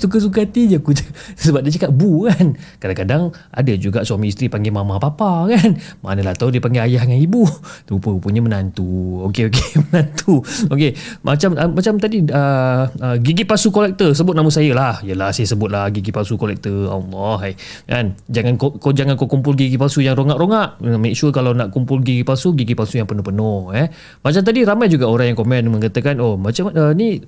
[0.00, 0.96] Suka-suka hati je aku
[1.44, 2.56] Sebab dia cakap bu kan.
[2.80, 5.76] Kadang-kadang Ada juga suami isteri Panggil mama papa kan.
[6.00, 7.42] Manalah tahu dia panggil ayah dengan ibu.
[7.88, 9.24] Rupa-rupanya menantu.
[9.28, 10.40] Okey okey menantu.
[10.72, 14.16] Okey Macam uh, macam tadi uh, uh, Gigi palsu kolektor.
[14.16, 14.94] Sebut nama saya lah.
[15.04, 16.88] Yelah saya sebut lah Gigi palsu kolektor.
[16.88, 17.52] Allah hai.
[17.84, 18.16] Kan?
[18.32, 20.80] Jangan kau, kau jangan kau kumpul gigi palsu Yang rongak-rongak.
[20.96, 23.88] Make sure kalau nak kumpul gigi palsu Gigi palsu yang penuh-penuh eh.
[24.24, 27.20] Macam tadi ramai juga orang yang komen Mengatakan Oh macam uh, ni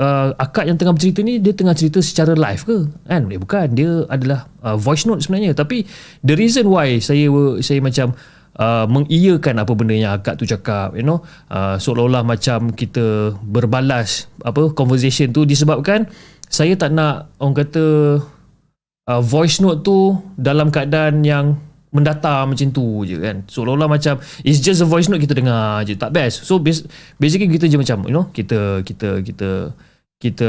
[0.00, 2.78] uh, akak yang tengah bercerita ni dia tengah cerita secara live ke?
[3.06, 3.30] Kan?
[3.30, 3.66] Eh, bukan.
[3.74, 5.54] Dia adalah uh, voice note sebenarnya.
[5.54, 5.86] Tapi
[6.24, 7.28] the reason why saya
[7.60, 8.14] saya macam
[8.58, 14.30] uh, mengiyakan apa benda yang akak tu cakap you know uh, seolah-olah macam kita berbalas
[14.42, 16.06] apa conversation tu disebabkan
[16.46, 17.84] saya tak nak orang kata
[19.10, 21.58] uh, voice note tu dalam keadaan yang
[21.94, 23.46] mendatar macam tu je kan.
[23.46, 25.94] Seolah-olah macam it's just a voice note kita dengar je.
[25.94, 26.42] Tak best.
[26.42, 29.70] So basically kita je macam you know kita kita kita
[30.24, 30.48] kita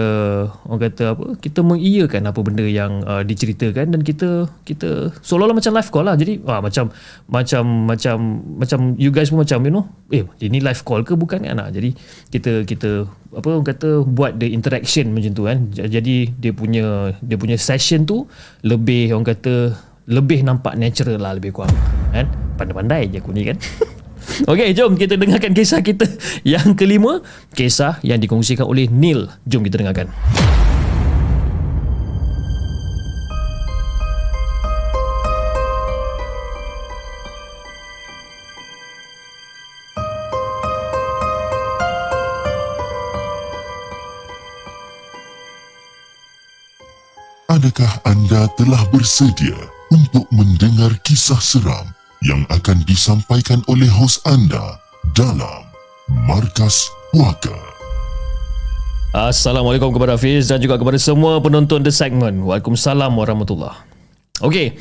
[0.72, 5.76] orang kata apa kita mengiyakan apa benda yang uh, diceritakan dan kita kita seolah-olah macam
[5.76, 6.16] live call lah.
[6.16, 6.96] Jadi ah, macam
[7.28, 8.16] macam macam
[8.56, 9.84] macam you guys pun macam you know
[10.16, 11.60] eh ini live call ke bukan kan?
[11.60, 11.92] Nah, jadi
[12.32, 13.04] kita kita
[13.36, 15.68] apa orang kata buat the interaction macam tu kan.
[15.76, 18.32] Jadi dia punya dia punya session tu
[18.64, 19.76] lebih orang kata
[20.06, 21.74] lebih nampak natural lah lebih kurang
[22.14, 22.30] kan
[22.62, 23.58] pandai-pandai je aku ni kan
[24.50, 26.10] Okey, jom kita dengarkan kisah kita
[26.42, 27.22] yang kelima,
[27.54, 29.30] kisah yang dikongsikan oleh Neil.
[29.46, 30.10] Jom kita dengarkan.
[47.46, 51.88] Adakah anda telah bersedia untuk mendengar kisah seram
[52.20, 54.76] yang akan disampaikan oleh hos anda
[55.16, 55.64] dalam
[56.28, 57.56] Markas Puaka?
[59.16, 62.44] Assalamualaikum kepada Hafiz dan juga kepada semua penonton The Segment.
[62.44, 63.88] Waalaikumsalam warahmatullahi
[64.44, 64.76] Okey,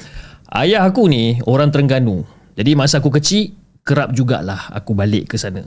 [0.51, 2.27] ayah aku ni orang Terengganu.
[2.59, 3.55] Jadi masa aku kecil,
[3.87, 5.63] kerap jugalah aku balik ke sana.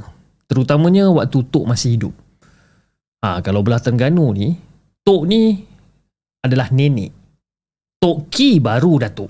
[0.51, 2.13] Terutamanya waktu Tok masih hidup.
[3.23, 4.59] Ha, kalau belah Terengganu ni,
[5.07, 5.63] Tok ni
[6.43, 7.15] adalah nenek.
[7.97, 9.25] Tok Ki baru Datuk.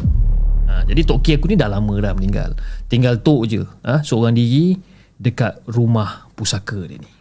[0.68, 2.52] Ha, jadi Tok Ki aku ni dah lama dah meninggal.
[2.92, 3.64] Tinggal Tok je.
[3.64, 4.76] Ha, seorang diri
[5.16, 7.12] dekat rumah pusaka dia ni.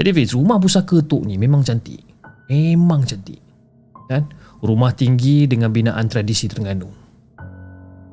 [0.00, 2.00] Jadi Fiz, rumah pusaka Tok ni memang cantik.
[2.48, 3.44] Memang cantik.
[4.08, 4.24] Kan?
[4.64, 6.88] Rumah tinggi dengan binaan tradisi Terengganu.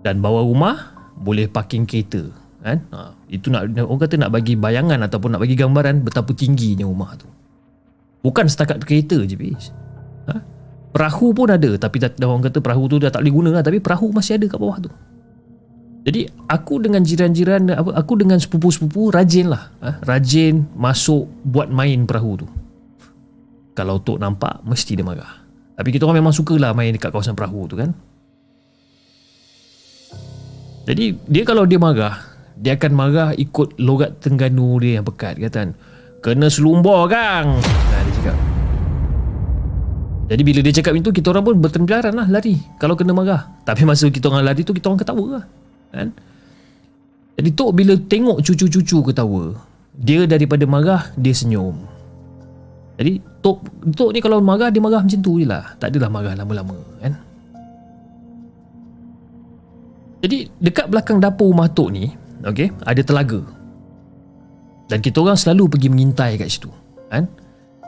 [0.04, 0.76] Dan bawah rumah
[1.24, 2.20] boleh parking kereta.
[2.60, 2.84] Kan?
[2.92, 7.16] Ha, itu nak orang kata nak bagi bayangan ataupun nak bagi gambaran betapa tingginya rumah
[7.16, 7.32] tu.
[8.28, 9.72] Bukan setakat kereta je Fiz.
[10.30, 10.36] Ha?
[10.94, 13.82] Perahu pun ada tapi dah, orang kata perahu tu dah tak boleh guna lah tapi
[13.82, 14.92] perahu masih ada kat bawah tu.
[16.04, 20.04] Jadi aku dengan jiran-jiran apa aku dengan sepupu-sepupu rajin lah ha?
[20.04, 22.48] rajin masuk buat main perahu tu.
[23.74, 25.42] Kalau tok nampak mesti dia marah.
[25.74, 27.90] Tapi kita orang memang suka lah main dekat kawasan perahu tu kan.
[30.84, 35.74] Jadi dia kalau dia marah dia akan marah ikut logat Tengganu dia yang pekat kata
[36.22, 37.58] kena selumbur kang.
[37.60, 38.53] Nah, dia cakap
[40.24, 43.44] jadi bila dia cakap itu kita orang pun bertempiaran lah lari kalau kena marah.
[43.68, 45.46] Tapi masa kita orang lari tu kita orang ketawa lah.
[45.92, 46.10] Kan?
[47.34, 49.52] Jadi Tok bila tengok cucu-cucu ketawa,
[50.00, 51.76] dia daripada marah dia senyum.
[52.96, 53.58] Jadi Tok
[53.92, 55.76] Tok ni kalau marah dia marah macam tu je lah.
[55.76, 57.14] Tak adalah marah lama-lama kan.
[60.24, 62.08] Jadi dekat belakang dapur rumah Tok ni,
[62.48, 63.44] okay, ada telaga.
[64.88, 66.72] Dan kita orang selalu pergi mengintai kat situ.
[67.12, 67.28] Kan?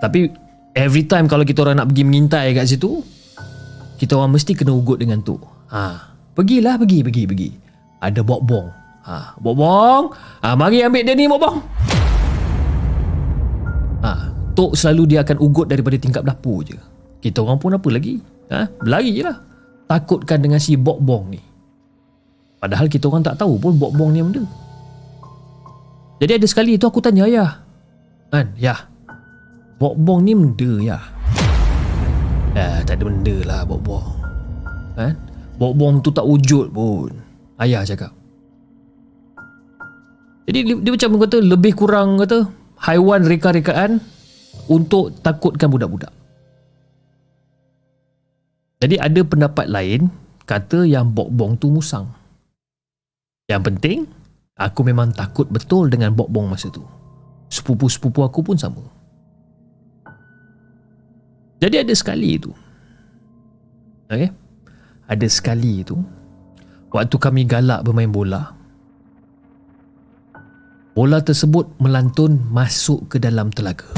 [0.04, 0.28] Tapi
[0.76, 3.00] every time kalau kita orang nak pergi mengintai kat situ
[3.96, 5.40] kita orang mesti kena ugut dengan tu
[5.72, 6.12] ha.
[6.36, 7.50] Pergilah pergi pergi pergi.
[8.04, 8.68] Ada bok-bong
[9.08, 10.12] ha bok-bong
[10.44, 11.64] ha mari ambil dia ni bok-bong
[14.04, 16.76] ha tok selalu dia akan ugut daripada tingkap dapur je.
[17.24, 18.20] Kita orang pun apa lagi?
[18.52, 19.40] Ha berlari je lah.
[19.88, 21.42] Takutkan dengan si bok-bong ni.
[22.60, 24.44] Padahal kita orang tak tahu pun bok-bong ni benda.
[26.20, 27.62] Jadi ada sekali tu aku tanya ayah.
[28.32, 28.95] Kan, ya.
[29.76, 31.00] Bok-bong ni benda ya.
[32.56, 34.08] Eh, tak ada benda lah bok-bong.
[34.96, 35.14] Kan?
[35.60, 37.12] Bok-bong tu tak wujud pun.
[37.60, 38.16] Ayah cakap.
[40.46, 42.48] Jadi dia, dia macam kata lebih kurang kata
[42.88, 44.00] haiwan reka-rekaan
[44.72, 46.14] untuk takutkan budak-budak.
[48.80, 50.08] Jadi ada pendapat lain
[50.46, 52.08] kata yang bok-bong tu musang.
[53.50, 53.98] Yang penting
[54.56, 56.86] aku memang takut betul dengan bok-bong masa tu.
[57.50, 58.82] Sepupu-sepupu aku pun sama.
[61.66, 62.54] Jadi ada sekali tu.
[64.06, 64.30] Okay?
[65.10, 65.98] Ada sekali tu
[66.94, 68.54] waktu kami galak bermain bola.
[70.94, 73.90] Bola tersebut melantun masuk ke dalam telaga.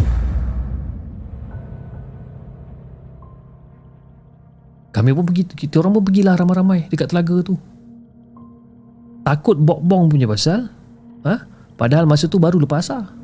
[4.95, 7.59] Kami pun pergi, kita orang pun pergilah ramai-ramai dekat telaga tu.
[9.28, 10.72] Takut bok-bong punya pasal.
[11.28, 11.43] Ha?
[11.76, 13.16] Padahal masa tu baru lepas asar.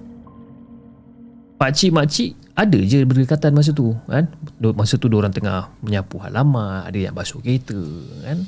[1.63, 4.27] Pakcik-makcik ada je berdekatan masa tu kan?
[4.75, 7.79] Masa tu orang tengah menyapu halaman ada yang basuh kereta
[8.19, 8.43] kan?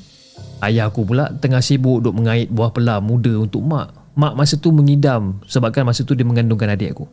[0.60, 3.96] Ayah aku pula tengah sibuk duk mengait buah pelam muda untuk mak.
[4.20, 7.08] Mak masa tu mengidam sebabkan masa tu dia mengandungkan adik aku.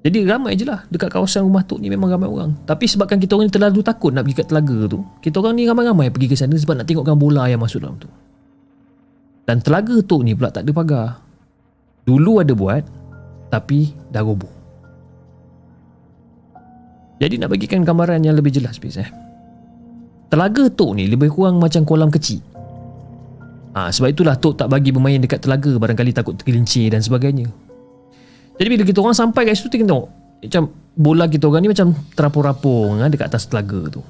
[0.00, 2.56] Jadi ramai je lah dekat kawasan rumah tu ni memang ramai orang.
[2.64, 5.68] Tapi sebabkan kita orang ni terlalu takut nak pergi kat telaga tu kita orang ni
[5.68, 8.08] ramai-ramai pergi ke sana sebab nak tengokkan bola yang masuk dalam tu.
[9.44, 11.08] Dan telaga tu ni pula tak ada pagar.
[12.08, 12.96] Dulu ada buat
[13.48, 14.58] tapi dah roboh
[17.18, 19.10] jadi nak bagikan gambaran yang lebih jelas please eh.
[20.30, 22.38] Telaga Tok ni lebih kurang macam kolam kecil.
[23.74, 27.50] Ha, sebab itulah Tok tak bagi bermain dekat telaga barangkali takut tergelincir dan sebagainya.
[28.58, 30.06] Jadi bila kita orang sampai kat situ tengok
[30.38, 34.02] macam bola kita orang ni macam terapung-rapung ha, dekat atas telaga tu.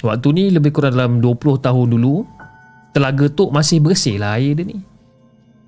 [0.00, 2.24] Waktu ni lebih kurang dalam 20 tahun dulu
[2.96, 4.80] telaga Tok masih bersih lah air dia ni.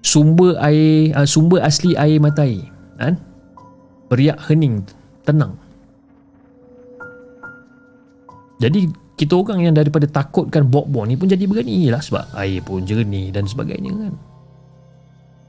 [0.02, 2.66] Sumber air uh, sumber asli air mata air
[2.98, 3.14] kan?
[4.10, 4.82] Beriak hening
[5.22, 5.56] tenang
[8.62, 8.86] jadi
[9.18, 13.34] kita orang yang daripada takutkan bok-bok ni pun jadi berani lah sebab air pun jernih
[13.34, 14.14] dan sebagainya kan.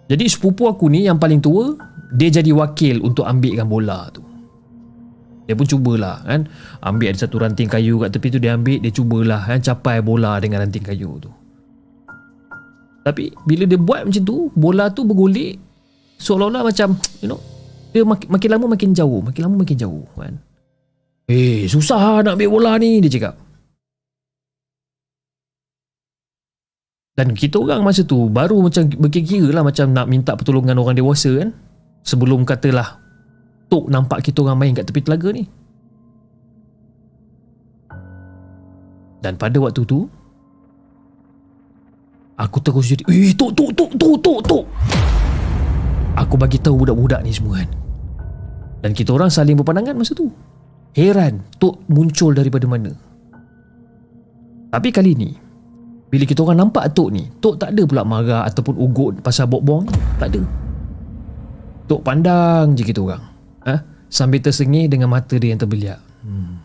[0.09, 1.77] Jadi sepupu aku ni yang paling tua,
[2.09, 4.25] dia jadi wakil untuk ambilkan bola tu.
[5.43, 6.47] Dia pun cubalah kan
[6.87, 10.39] Ambil ada satu ranting kayu kat tepi tu Dia ambil Dia cubalah kan Capai bola
[10.39, 11.27] dengan ranting kayu tu
[13.03, 15.59] Tapi Bila dia buat macam tu Bola tu bergulik
[16.17, 17.39] Seolah-olah macam You know
[17.91, 20.39] Dia makin, makin lama makin jauh Makin lama makin jauh kan
[21.23, 23.39] Eh, susah nak ambil bola ni, dia cakap.
[27.13, 31.31] Dan kita orang masa tu baru macam berkira-kira lah macam nak minta pertolongan orang dewasa
[31.39, 31.49] kan.
[32.03, 32.99] Sebelum katalah
[33.71, 35.47] Tok nampak kita orang main kat tepi telaga ni.
[39.23, 40.03] Dan pada waktu tu
[42.43, 44.65] Aku terus jadi Eh tok tok tok tok tok tok.
[46.19, 47.69] Aku bagi tahu budak-budak ni semua kan.
[48.83, 50.27] Dan kita orang saling berpandangan masa tu.
[50.93, 52.91] Heran Tok muncul daripada mana.
[54.69, 55.33] Tapi kali ni
[56.09, 59.89] Bila kita orang nampak Tok ni Tok tak ada pula marah ataupun ugut pasal bok-bong
[60.21, 60.41] Tak ada.
[61.89, 63.23] Tok pandang je kita orang.
[63.65, 63.81] Ha?
[64.11, 65.97] Sambil tersengih dengan mata dia yang terbeliak.
[66.21, 66.61] Hmm.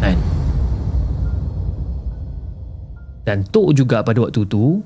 [0.00, 0.35] Kan
[3.26, 4.78] Dan Tok juga pada waktu tu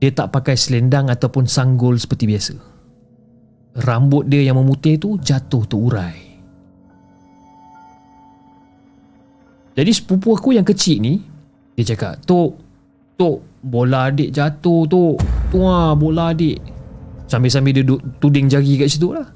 [0.00, 2.54] Dia tak pakai selendang ataupun sanggul seperti biasa.
[3.84, 6.16] Rambut dia yang memutih tu jatuh terurai.
[9.76, 11.20] Jadi sepupu aku yang kecil ni
[11.76, 12.56] Dia cakap Tok
[13.20, 15.16] Tok Bola adik jatuh Tok.
[15.52, 16.58] Tua bola adik.
[17.26, 19.26] Sambil-sambil dia duduk tuding jari kat situ lah.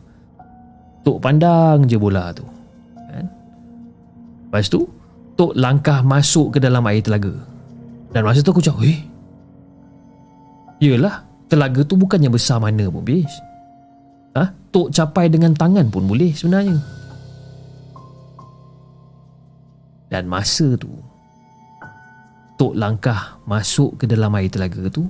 [1.02, 2.46] Tok pandang je bola tu
[3.10, 3.26] kan?
[4.48, 4.86] Lepas tu
[5.34, 7.49] Tok langkah masuk ke dalam air telaga
[8.10, 9.00] Dan masa tu aku cakap Eh
[10.82, 13.26] Yelah Telaga tu bukannya besar mana pun bis.
[14.38, 14.54] Ha?
[14.70, 16.78] Tok capai dengan tangan pun boleh sebenarnya.
[20.10, 20.90] Dan masa tu
[22.54, 25.06] Tok langkah masuk ke dalam air telaga tu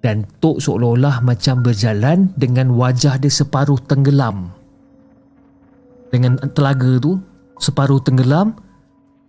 [0.00, 4.52] Dan Tok seolah-olah macam berjalan Dengan wajah dia separuh tenggelam.
[6.12, 7.16] Dengan telaga tu
[7.56, 8.67] Separuh tenggelam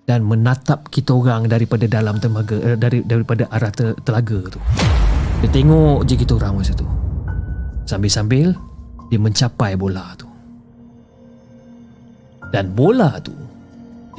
[0.10, 4.58] Dan menatap kita orang daripada dalam temaga eh, dari, Daripada arah te, telaga tu
[5.46, 6.90] Dia tengok je kita orang masa tu
[7.86, 8.58] Sambil-sambil
[9.14, 10.26] Dia mencapai bola tu
[12.50, 13.38] Dan bola tu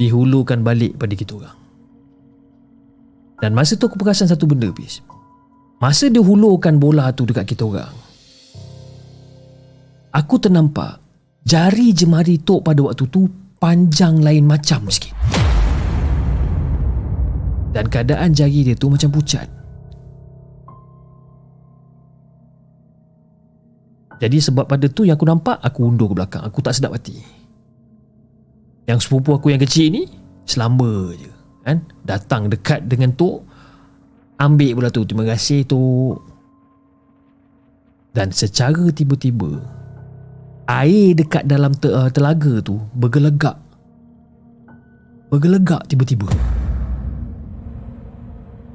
[0.01, 1.57] dihulukan balik pada kita orang.
[3.37, 5.05] Dan masa tu aku perasan satu benda, Pis.
[5.77, 7.93] Masa dia hulurkan bola tu dekat kita orang,
[10.13, 11.01] aku ternampak
[11.45, 15.40] jari jemari Tok pada waktu tu panjang lain macam sikit.
[17.71, 19.47] Dan keadaan jari dia tu macam pucat.
[24.21, 26.43] Jadi sebab pada tu yang aku nampak Aku undur ke belakang.
[26.45, 27.17] Aku tak sedap hati.
[28.85, 30.05] Yang sepupu aku yang kecil ni
[30.45, 31.31] Selamba je
[31.65, 31.81] kan?
[32.05, 33.41] Datang dekat dengan Tok.
[34.37, 36.17] Ambil pula tu Terima kasih Tok.
[38.11, 39.63] Dan secara tiba-tiba
[40.67, 43.57] Air dekat dalam te- telaga tu Bergelegak.
[45.31, 46.27] Bergelegak tiba-tiba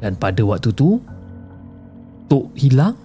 [0.01, 1.01] Dan pada waktu tu
[2.27, 2.97] Tok hilang.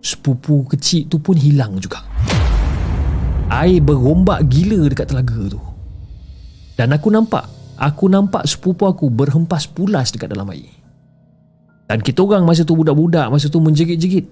[0.00, 2.00] Sepupu kecil tu pun hilang juga.
[3.50, 5.60] Air berombak gila dekat telaga tu.
[6.78, 7.44] Dan aku nampak
[7.80, 10.68] Aku nampak sepupu aku berhempas pulas dekat dalam air.
[11.90, 14.30] Dan kita orang masa tu budak-budak Masa tu menjerit-jerit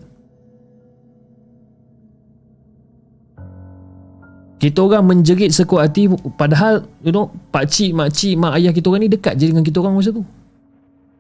[4.63, 6.07] Kita orang menjerit sekuat hati
[6.39, 9.67] Padahal you know Pak cik, mak cik, mak ayah kita orang ni dekat je dengan
[9.67, 10.23] kita orang masa tu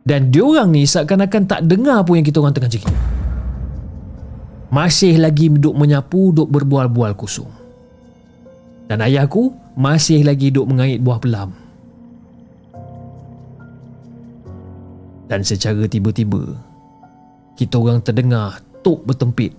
[0.08, 2.88] Dan diorang ni seakan-akan tak dengar pun yang kita orang tengah jerit
[4.68, 7.48] masih lagi duduk menyapu, duduk berbual-bual kusum.
[8.88, 11.52] Dan ayahku masih lagi duduk mengait buah pelam.
[15.28, 16.56] Dan secara tiba-tiba,
[17.56, 19.52] kita orang terdengar Tok bertempit.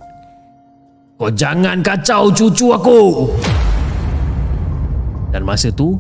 [1.20, 3.30] Kau jangan kacau cucu aku!
[5.30, 6.00] Dan masa tu,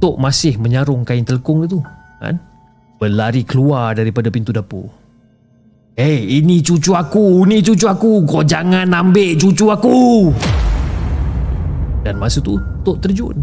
[0.00, 1.84] Tok masih menyarung kain telkung tu.
[2.24, 2.40] Kan?
[2.96, 4.88] Berlari keluar daripada pintu dapur.
[5.96, 8.24] Eh, hey, ini cucu aku, ini cucu aku.
[8.28, 10.28] Kau jangan ambil cucu aku.
[12.04, 13.36] Dan masa tu, Tok terjun.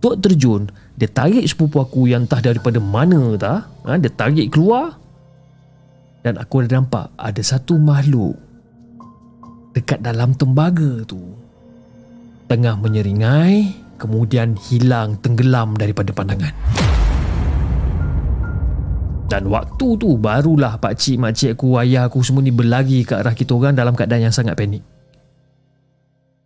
[0.00, 3.68] Tok terjun, dia tarik sepupu aku yang entah daripada mana tak.
[3.84, 4.96] Ha, dia tarik keluar.
[6.24, 8.40] Dan aku ada nampak ada satu makhluk
[9.76, 11.20] dekat dalam tembaga tu.
[12.48, 16.56] Tengah menyeringai, kemudian hilang tenggelam daripada pandangan.
[19.26, 23.18] Dan waktu tu barulah pak cik, mak cik aku, ayah aku semua ni berlari ke
[23.18, 24.86] arah kita orang dalam keadaan yang sangat panik.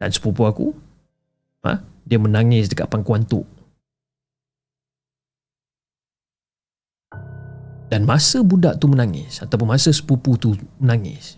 [0.00, 0.72] Dan sepupu aku,
[1.60, 3.44] ha, dia menangis dekat pangkuan tu.
[7.92, 11.36] Dan masa budak tu menangis ataupun masa sepupu tu menangis,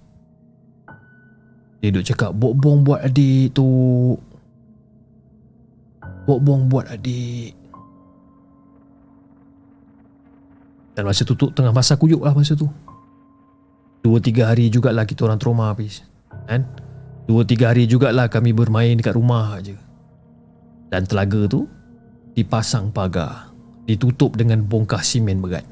[1.82, 3.66] dia duduk cakap, bok-bong buat adik tu.
[6.22, 7.61] Bok-bong buat adik.
[10.92, 12.68] Dan masa tu, tengah masa kuyuk lah masa tu.
[14.02, 16.02] Dua tiga hari jugalah kita orang trauma habis.
[16.50, 16.66] Kan?
[17.24, 19.78] Dua tiga hari jugalah kami bermain dekat rumah aja.
[20.90, 21.64] Dan telaga tu
[22.34, 23.54] dipasang pagar.
[23.86, 25.64] Ditutup dengan bongkah simen berat.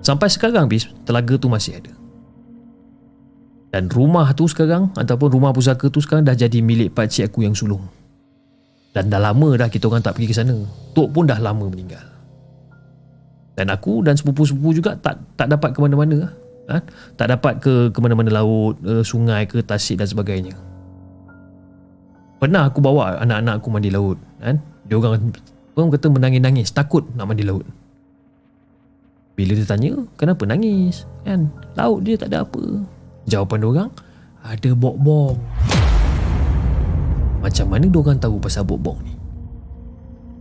[0.00, 1.92] Sampai sekarang bis telaga tu masih ada.
[3.68, 7.52] Dan rumah tu sekarang ataupun rumah pusaka tu sekarang dah jadi milik pakcik aku yang
[7.52, 7.84] sulung.
[8.96, 10.56] Dan dah lama dah kita orang tak pergi ke sana.
[10.96, 12.17] Tok pun dah lama meninggal.
[13.58, 16.30] Dan aku dan sepupu-sepupu juga tak tak dapat ke mana-mana.
[16.70, 16.78] Ha?
[17.18, 20.54] Tak dapat ke ke mana-mana laut, uh, sungai ke tasik dan sebagainya.
[22.38, 24.14] Pernah aku bawa anak-anak aku mandi laut.
[24.38, 24.62] Kan?
[24.86, 25.34] Dia orang,
[25.74, 27.66] orang kata menangis-nangis, takut nak mandi laut.
[29.34, 31.02] Bila dia tanya, kenapa nangis?
[31.26, 31.50] Kan?
[31.74, 32.62] Laut dia tak ada apa.
[33.26, 33.90] Jawapan dia orang,
[34.46, 35.34] ada bok-bong.
[37.42, 39.17] Macam mana dia orang tahu pasal bok-bong ni?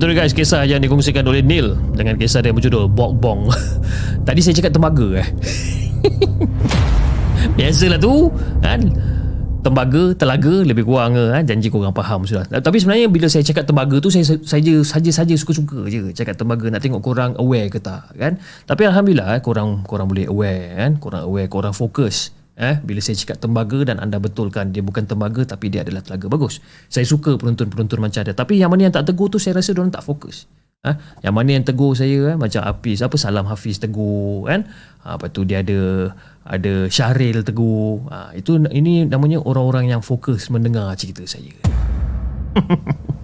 [0.00, 3.52] Itu dia guys kisah yang dikongsikan oleh Neil dengan kisah dia berjudul Bok Bong.
[4.24, 5.28] Tadi saya cakap tembaga eh.
[7.60, 8.32] Biasalah tu
[8.64, 8.80] kan.
[9.60, 11.44] Tembaga, telaga lebih kurang ke kan?
[11.44, 12.48] janji korang faham sudah.
[12.48, 16.72] Tapi sebenarnya bila saya cakap tembaga tu saya saja saja saja suka-suka je cakap tembaga
[16.72, 18.40] nak tengok korang aware ke tak kan.
[18.64, 23.16] Tapi alhamdulillah eh, korang korang boleh aware kan, korang aware, korang fokus eh bila saya
[23.16, 26.60] cakap tembaga dan anda betulkan dia bukan tembaga tapi dia adalah telaga bagus
[26.92, 29.82] saya suka penonton-penonton macam dia tapi yang mana yang tak tegur tu saya rasa dia
[29.88, 30.44] tak fokus
[30.80, 30.96] Ha?
[31.20, 32.36] Yang mana yang tegur saya eh?
[32.40, 34.64] Macam Hafiz Apa Salam Hafiz tegur kan?
[35.04, 36.08] Ha, lepas tu dia ada
[36.48, 41.52] Ada Syahril tegur ha, Itu Ini namanya orang-orang yang fokus Mendengar cerita saya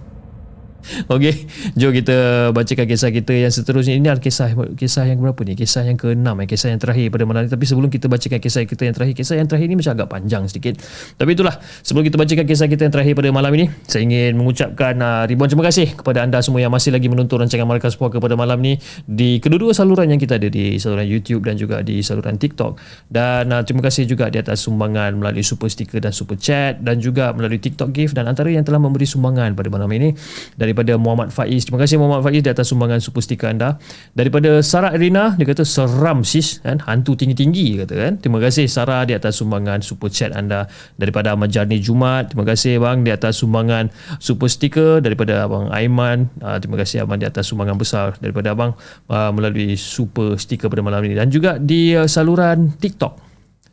[1.13, 3.95] Okey, jom kita bacakan kisah kita yang seterusnya.
[3.99, 5.53] Ini adalah kisah kisah yang berapa ni?
[5.59, 7.49] Kisah yang ke-6 eh, kisah yang terakhir pada malam ni.
[7.51, 10.43] Tapi sebelum kita bacakan kisah kita yang terakhir, kisah yang terakhir ni macam agak panjang
[10.47, 10.79] sedikit.
[11.19, 14.95] Tapi itulah, sebelum kita bacakan kisah kita yang terakhir pada malam ini, saya ingin mengucapkan
[14.99, 18.39] uh, ribuan terima kasih kepada anda semua yang masih lagi menonton rancangan Markas Puaka pada
[18.39, 22.39] malam ni di kedua-dua saluran yang kita ada di saluran YouTube dan juga di saluran
[22.39, 22.79] TikTok.
[23.11, 27.03] Dan uh, terima kasih juga di atas sumbangan melalui super sticker dan super chat dan
[27.03, 30.15] juga melalui TikTok gift dan antara yang telah memberi sumbangan pada malam ini
[30.55, 31.65] dari daripada Muhammad Faiz.
[31.65, 33.81] Terima kasih Muhammad Faiz di atas sumbangan super stiker anda.
[34.13, 38.13] Daripada Sarah Irina, dia kata seram sis kan, hantu tinggi-tinggi kata kan.
[38.21, 40.69] Terima kasih Sarah di atas sumbangan super chat anda.
[41.01, 43.89] Daripada Ahmad Jarni Jumat, terima kasih bang di atas sumbangan
[44.21, 46.29] super stiker daripada abang Aiman.
[46.37, 48.77] Uh, terima kasih abang di atas sumbangan besar daripada abang
[49.09, 53.25] uh, melalui super stiker pada malam ini dan juga di uh, saluran TikTok.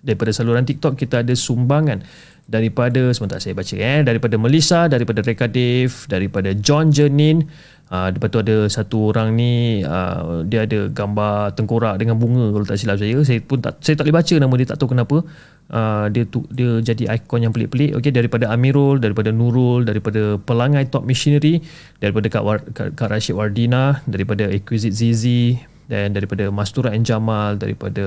[0.04, 2.00] Daripada saluran TikTok kita ada sumbangan
[2.44, 7.48] daripada sebentar saya baca eh daripada Melissa daripada Reka Dave daripada John Jenin
[7.94, 12.66] uh, lepas tu ada satu orang ni uh, dia ada gambar tengkorak dengan bunga kalau
[12.66, 13.18] tak silap saya.
[13.22, 15.16] Saya pun tak saya tak boleh baca nama dia tak tahu kenapa.
[15.64, 17.96] Uh, dia tu dia jadi ikon yang pelik-pelik.
[17.98, 21.64] Okey daripada Amirul daripada Nurul daripada Pelangai Top Machinery
[22.02, 25.56] daripada Kak, War, Kak, Kak Rashid Wardina daripada Exquisite Zizi
[25.88, 28.04] dan daripada Mastura and Jamal daripada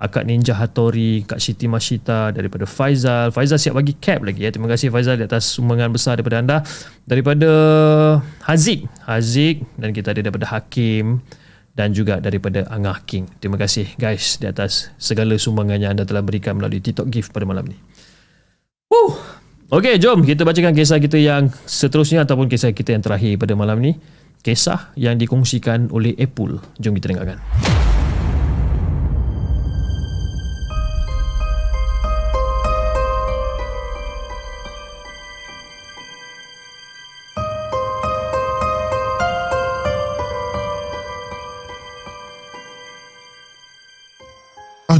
[0.00, 3.28] Akak Ninja Hattori, Kak Siti Mashita daripada Faizal.
[3.36, 4.48] Faizal siap bagi cap lagi ya.
[4.48, 6.56] Terima kasih Faizal di atas sumbangan besar daripada anda.
[7.04, 7.50] Daripada
[8.48, 11.20] Haziq, Haziq dan kita ada daripada Hakim
[11.76, 13.28] dan juga daripada Angah King.
[13.44, 17.44] Terima kasih guys di atas segala sumbangan yang anda telah berikan melalui TikTok gift pada
[17.44, 17.76] malam ni.
[18.88, 19.20] Woo.
[19.70, 23.78] Okey, jom kita bacakan kisah kita yang seterusnya ataupun kisah kita yang terakhir pada malam
[23.78, 24.00] ni.
[24.40, 26.56] Kisah yang dikongsikan oleh Apple.
[26.80, 27.99] Jom kita dengarkan.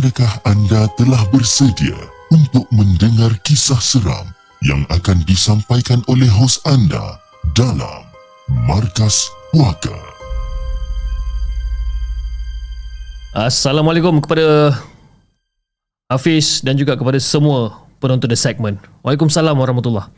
[0.01, 1.92] Adakah anda telah bersedia
[2.32, 4.32] untuk mendengar kisah seram
[4.64, 7.20] yang akan disampaikan oleh hos anda
[7.53, 8.09] dalam
[8.64, 9.92] Markas Puaka?
[13.36, 14.72] Assalamualaikum kepada
[16.09, 18.80] Hafiz dan juga kepada semua penonton The Segment.
[19.05, 20.09] Waalaikumsalam warahmatullahi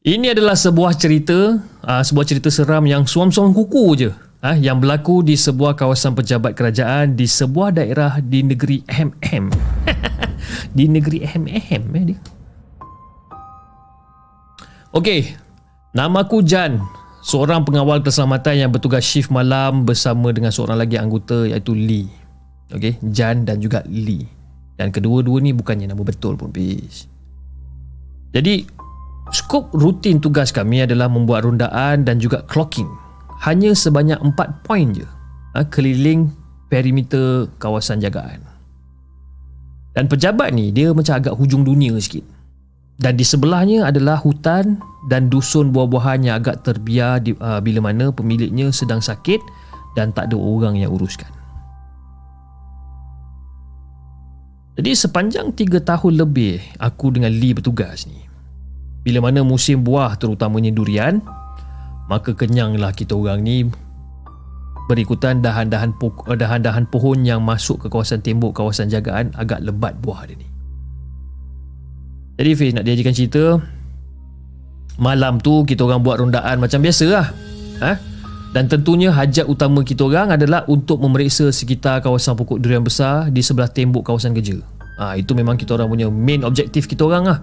[0.00, 4.10] Ini adalah sebuah cerita, uh, sebuah cerita seram yang suam-suam kuku je
[4.44, 9.48] ha, yang berlaku di sebuah kawasan pejabat kerajaan di sebuah daerah di negeri MM.
[10.76, 12.18] di negeri MM eh dia.
[14.92, 15.40] Okey.
[15.94, 16.82] Nama aku Jan,
[17.22, 22.10] seorang pengawal keselamatan yang bertugas shift malam bersama dengan seorang lagi anggota iaitu Lee.
[22.74, 24.26] Okey, Jan dan juga Lee.
[24.74, 27.06] Dan kedua-dua ni bukannya nama betul pun, bis.
[28.34, 28.66] Jadi,
[29.30, 33.03] skop rutin tugas kami adalah membuat rundaan dan juga clocking
[33.44, 35.04] hanya sebanyak 4 poin je
[35.52, 36.32] ha, keliling
[36.72, 38.40] perimeter kawasan jagaan.
[39.94, 42.24] Dan pejabat ni dia macam agak hujung dunia sikit.
[42.98, 44.78] Dan di sebelahnya adalah hutan
[45.10, 49.38] dan dusun buah-buahan yang agak terbiar di, uh, bila mana pemiliknya sedang sakit
[49.94, 51.30] dan tak ada orang yang uruskan.
[54.74, 58.26] Jadi sepanjang 3 tahun lebih aku dengan Lee bertugas ni.
[59.06, 61.22] Bila mana musim buah terutamanya durian,
[62.08, 63.64] maka kenyanglah kita orang ni
[64.84, 70.28] berikutan dahan-dahan po- dahan-dahan pohon yang masuk ke kawasan tembok kawasan jagaan agak lebat buah
[70.28, 70.48] dia ni.
[72.34, 73.44] Jadi Fiz nak diajarkan cerita
[75.00, 77.26] malam tu kita orang buat rondaan macam biasa lah.
[77.80, 77.92] Ha?
[78.54, 83.42] Dan tentunya hajat utama kita orang adalah untuk memeriksa sekitar kawasan pokok durian besar di
[83.42, 84.62] sebelah tembok kawasan kerja.
[84.94, 87.38] Ha, itu memang kita orang punya main objektif kita orang lah.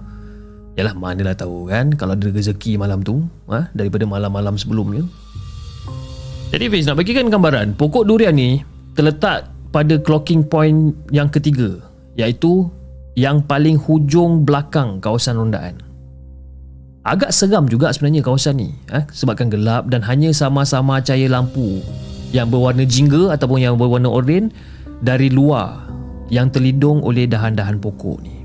[0.79, 5.03] Yalah manalah tahu kan kalau ada rezeki malam tu ha, daripada malam-malam sebelumnya.
[6.51, 8.63] Jadi Fiz nak bagikan gambaran pokok durian ni
[8.95, 11.79] terletak pada clocking point yang ketiga
[12.19, 12.67] iaitu
[13.15, 15.79] yang paling hujung belakang kawasan rondaan.
[17.01, 21.81] Agak seram juga sebenarnya kawasan ni eh, sebabkan gelap dan hanya sama-sama cahaya lampu
[22.29, 24.53] yang berwarna jingga ataupun yang berwarna oranye
[25.01, 25.87] dari luar
[26.31, 28.40] yang terlindung oleh dahan-dahan pokok ni.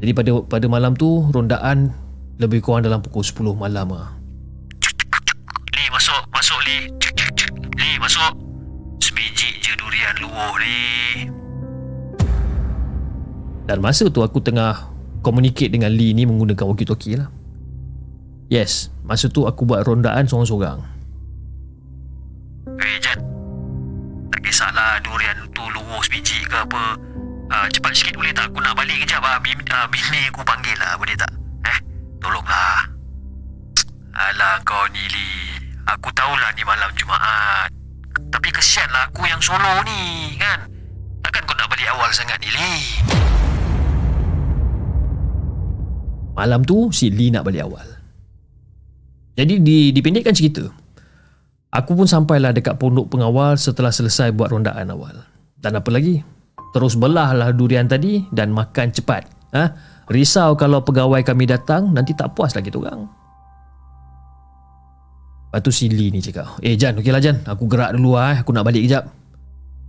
[0.00, 1.92] Jadi pada pada malam tu rondaan
[2.40, 4.16] lebih kurang dalam pukul 10 malam ah.
[5.76, 6.88] Li masuk, masuk Li.
[7.76, 8.32] Li masuk.
[9.04, 10.80] Sebiji je durian luar ni.
[13.68, 14.88] Dan masa tu aku tengah
[15.20, 17.28] communicate dengan Lee ni menggunakan walkie-talkie lah.
[18.48, 20.80] Yes, masa tu aku buat rondaan seorang-seorang.
[22.80, 23.20] Eh Jan.
[24.32, 27.09] Tak kisahlah durian tu luar sebiji ke apa.
[27.50, 28.46] Uh, cepat sikit boleh tak?
[28.48, 29.42] Aku nak balik kejap ah.
[29.42, 31.32] Bini, uh, bini aku panggil lah boleh tak?
[31.66, 31.78] Eh,
[32.22, 32.86] tolonglah.
[34.10, 35.30] Alah kau ni Li
[35.86, 37.70] Aku tahulah ni malam Jumaat
[38.28, 40.66] Tapi kesianlah aku yang solo ni kan
[41.22, 42.74] Takkan kau nak balik awal sangat ni Li
[46.40, 47.84] Malam tu si Lee nak balik awal.
[49.36, 50.64] Jadi di, dipendekkan cerita.
[51.68, 55.20] Aku pun sampailah dekat pondok pengawal setelah selesai buat rondaan awal.
[55.60, 56.24] Dan apa lagi?
[56.70, 59.26] Terus belahlah durian tadi dan makan cepat.
[59.50, 59.64] Ha?
[60.10, 63.06] Risau kalau pegawai kami datang nanti tak puas lagi orang.
[65.50, 67.42] Lepas tu si Lee ni cakap, Eh Jan, okey lah Jan.
[67.42, 68.38] Aku gerak dulu lah.
[68.38, 69.10] Aku nak balik kejap.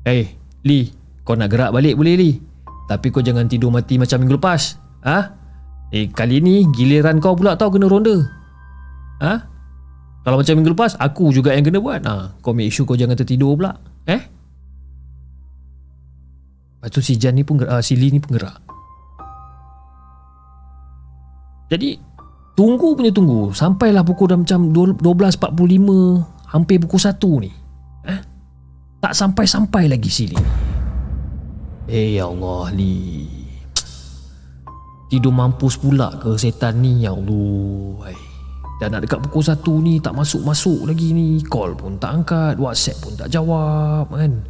[0.10, 0.34] Eh,
[0.66, 0.90] Lee.
[1.22, 2.36] Kau nak gerak balik boleh Lee.
[2.90, 4.82] Tapi kau jangan tidur mati macam minggu lepas.
[5.06, 5.18] Ha?
[5.94, 8.26] Eh kali ni giliran kau pula tau kena ronda.
[9.22, 9.34] Ha?
[10.22, 12.02] Kalau macam minggu lepas aku juga yang kena buat.
[12.06, 13.78] Ha, kau make sure kau jangan tertidur pula.
[14.06, 14.22] Eh?
[16.82, 18.58] Lepas tu si Jan ni pun uh, si Lee ni pun gerak.
[21.70, 21.94] Jadi
[22.58, 27.52] tunggu punya tunggu sampailah pukul dah macam 12.45 hampir pukul 1 ni.
[28.10, 28.20] Eh?
[28.98, 30.41] Tak sampai-sampai lagi si Lee.
[31.86, 33.30] Eh ya Allah Lee.
[35.14, 38.10] Tidur mampus pula ke setan ni Ya Allah.
[38.82, 42.98] Dah nak dekat pukul 1 ni Tak masuk-masuk lagi ni Call pun tak angkat Whatsapp
[42.98, 44.41] pun tak jawab kan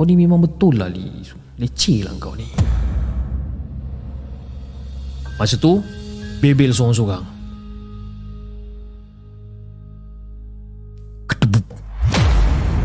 [0.00, 1.20] Kau ni memang betul lah Li
[1.60, 2.48] Leceh lah kau ni
[5.36, 5.84] Masa tu
[6.40, 7.20] Bebel seorang-seorang
[11.28, 11.68] Kedebuk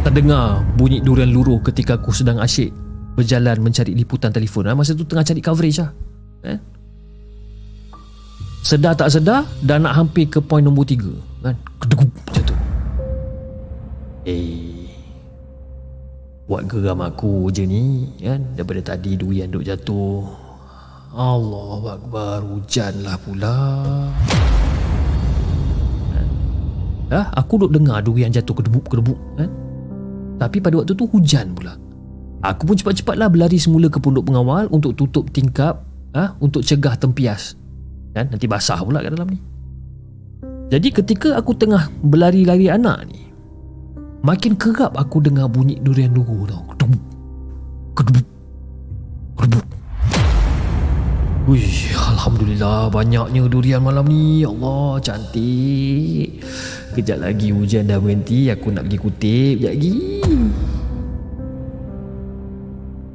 [0.04, 2.76] Terdengar bunyi durian luruh ketika aku sedang asyik
[3.16, 4.68] berjalan mencari liputan telefon.
[4.68, 4.76] Ha?
[4.76, 5.92] Masa tu tengah cari coverage lah.
[6.44, 6.60] Eh?
[8.60, 11.14] sedar tak sedar dah nak hampir ke poin nombor tiga
[11.46, 12.56] kan kedegup macam tu
[14.26, 14.74] eh
[16.45, 18.41] buat geram aku je ni kan?
[18.53, 20.22] Daripada tadi durian duk jatuh.
[21.15, 23.57] Allah Akbar hujan lah pula.
[26.13, 26.27] Kan?
[27.09, 29.49] Ah, aku duk dengar durian jatuh kedebuk-kedebuk kan?
[30.38, 31.81] Tapi pada waktu tu hujan pula.
[32.45, 35.81] Aku pun cepat-cepatlah berlari semula ke pondok pengawal Untuk tutup tingkap
[36.13, 37.57] ah, Untuk cegah tempias.
[38.13, 38.30] Kan?
[38.30, 39.39] Nanti basah pula kat dalam ni.
[40.69, 43.26] Jadi ketika aku tengah berlari-lari anak ni
[44.24, 46.64] makin kerap aku dengar bunyi durian lugu tau.
[46.72, 47.04] Kedebuk
[47.96, 48.28] kedebuk
[49.36, 49.68] kedebuk
[51.46, 54.42] Wih, Alhamdulillah banyaknya durian malam ni.
[54.42, 56.42] Ya Allah cantik.
[56.98, 59.54] Kejap lagi hujan dah berhenti Aku nak pergi kutip.
[59.62, 59.94] Kejap lagi.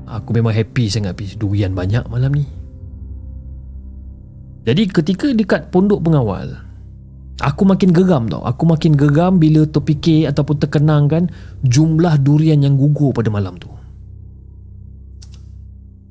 [0.06, 2.46] Aku memang happy sangat Pis Durian banyak malam ni.
[4.62, 6.69] Jadi ketika dekat pondok pengawal
[7.40, 8.44] Aku makin geram tau.
[8.44, 11.24] Aku makin geram bila terfikir Ataupun terkenang kan
[11.64, 13.72] Jumlah durian yang gugur pada malam tu.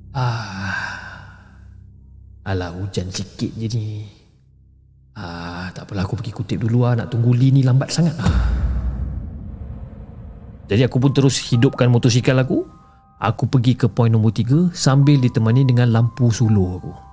[0.09, 0.73] Ah,
[2.49, 4.09] Alah hujan sikit je ni.
[5.13, 8.17] Ah, Tak apalah aku pergi kutip dulu lah Nak tunggu Lee ni lambat sangat.
[8.17, 8.49] Ah.
[10.69, 12.65] Jadi aku pun terus hidupkan motosikal aku.
[13.19, 17.08] Aku pergi ke poin nombor 3 Sambil ditemani dengan lampu suluh aku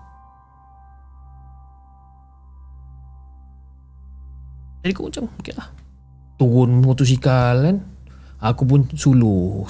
[4.86, 5.66] Jadi aku macam okay lah.
[6.38, 7.82] Turun motosikal kan?
[8.38, 9.66] Aku pun Suluh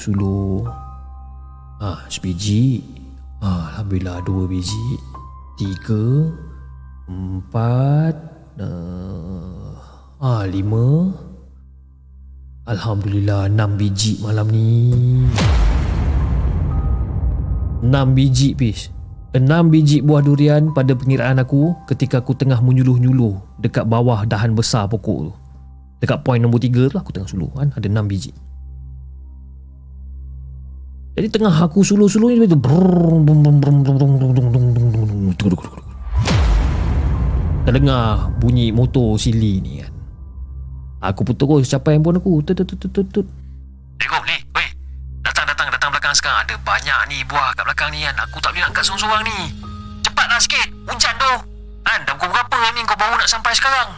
[1.80, 2.84] Ah, ha, sebiji
[3.40, 5.00] ah, Alhamdulillah dua biji.
[5.56, 6.36] Tiga.
[7.08, 8.12] Empat.
[10.20, 11.16] Ah, Lima.
[12.68, 14.92] Alhamdulillah enam biji malam ni.
[17.80, 18.92] Enam biji pis
[19.36, 24.88] Enam biji buah durian pada pengiraan aku ketika aku tengah menyuluh-nyuluh dekat bawah dahan besar
[24.88, 25.32] pokok tu.
[26.00, 27.68] Dekat poin nombor tiga tu aku tengah suluh kan.
[27.76, 28.32] Ada enam biji.
[31.20, 32.56] Jadi tengah aku suluh-suluh ni tu
[37.68, 39.92] Terdengar bunyi motor sili ni kan.
[41.12, 42.40] Aku pun terus capai handphone aku.
[42.40, 43.28] Tut tut tut tut tut.
[46.46, 48.14] Ada banyak ni buah kat belakang ni kan.
[48.22, 49.50] Aku tak boleh nak angkat seorang-seorang ni.
[50.06, 50.68] Cepatlah sikit.
[50.86, 51.32] Hujan tu.
[51.82, 53.90] Kan dah pukul berapa ni kau baru nak sampai sekarang?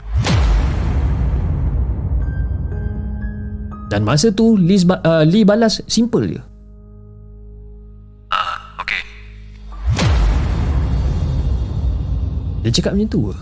[3.93, 6.41] Dan masa tu Lee, uh, Lee balas simple je.
[8.33, 9.01] Ah, okey.
[12.65, 13.37] Dia cakap macam tu ke?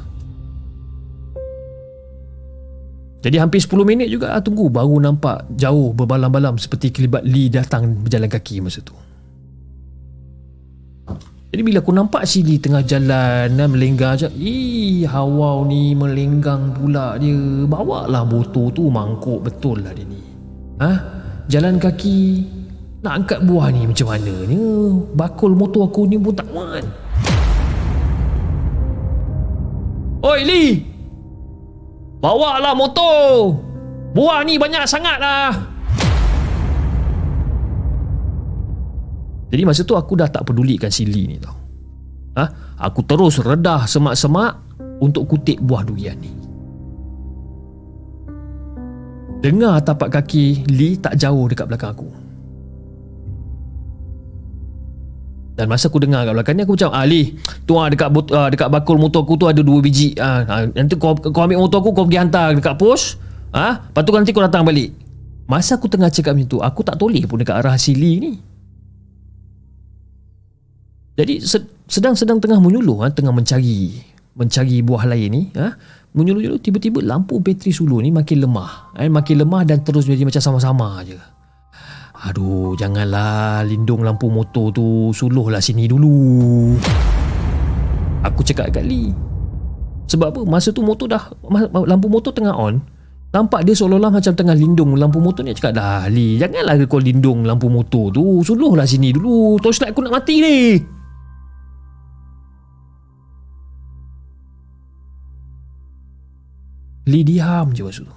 [3.27, 7.98] Jadi hampir 10 minit juga lah tunggu baru nampak jauh berbalam-balam seperti kelibat Lee datang
[7.98, 8.94] berjalan kaki masa tu.
[11.51, 16.70] Jadi bila aku nampak si Lee tengah jalan dan melenggang je, ih hawau ni melenggang
[16.70, 17.66] pula dia.
[17.66, 20.23] Bawa lah botol tu mangkuk betul lah dia ni.
[20.78, 20.90] Ha?
[21.51, 22.47] Jalan kaki
[23.03, 24.59] nak angkat buah ni macam mana ni?
[25.19, 26.86] Bakul motor aku ni pun tak muat.
[30.23, 30.95] Oi Lee!
[32.27, 33.55] Bawa lah motor.
[34.11, 35.55] Buah ni banyak sangat lah
[39.47, 41.55] Jadi masa tu aku dah tak pedulikan si Lee ni tau.
[42.35, 42.44] Ha?
[42.82, 44.59] Aku terus redah semak-semak
[44.98, 46.35] Untuk kutip buah durian ni.
[49.39, 52.26] Dengar tapak kaki Lee tak jauh dekat belakang aku
[55.57, 57.33] Dan masa aku dengar kat belakang ni aku macam Ah Lee
[57.65, 60.12] Tu ah dekat, bot, ah, dekat bakul motor aku tu ada dua biji.
[60.20, 63.16] Ah, ah, Nanti kau, kau ambil motor aku Kau pergi hantar dekat pos.
[63.57, 64.93] Ah, Lepas tu nanti kau datang balik.
[65.49, 68.33] Masa aku tengah cakap macam tu Aku tak toleh pun dekat arah si Lee ni.
[71.16, 71.41] Jadi
[71.89, 73.97] sedang-sedang tengah menyuluh ha, Tengah mencari
[74.37, 75.73] Mencari buah lain ni ha,
[76.12, 78.93] Menyuluh-nyuluh tiba-tiba lampu bateri suluh ni makin lemah.
[79.01, 81.16] Eh, Makin lemah dan terus jadi macam sama-sama je
[82.27, 86.74] Aduh, janganlah lindung lampu motor tu suluhlah sini dulu.
[88.27, 89.15] Aku cakap kat Lee.
[90.11, 90.40] Sebab apa?
[90.43, 91.23] Masa tu motor dah
[91.86, 92.82] lampu motor tengah on.
[93.31, 95.55] Nampak dia seolah-olah macam tengah lindung lampu motor ni.
[95.55, 98.43] Cakap dah Lee, janganlah kau lindung lampu motor tu.
[98.43, 99.62] Suluhlah sini dulu.
[99.62, 100.57] Torchlight aku nak mati ni.
[107.07, 108.16] Lee diam je masa tu.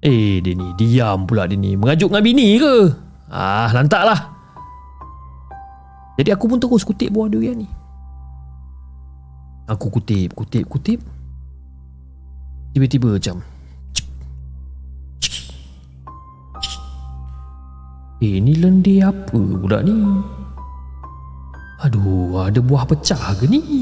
[0.00, 1.76] Eh dia ni diam pula dia ni.
[1.76, 2.74] Mengajuk dengan bini ke?
[3.28, 4.20] Ah lantak lah.
[6.16, 7.68] Jadi aku pun terus kutip buah durian ni.
[9.68, 11.00] Aku kutip kutip kutip.
[12.72, 13.44] Tiba-tiba macam
[18.20, 19.96] Eh ni lendir apa budak ni?
[21.80, 23.80] Aduh ada buah pecah ke ni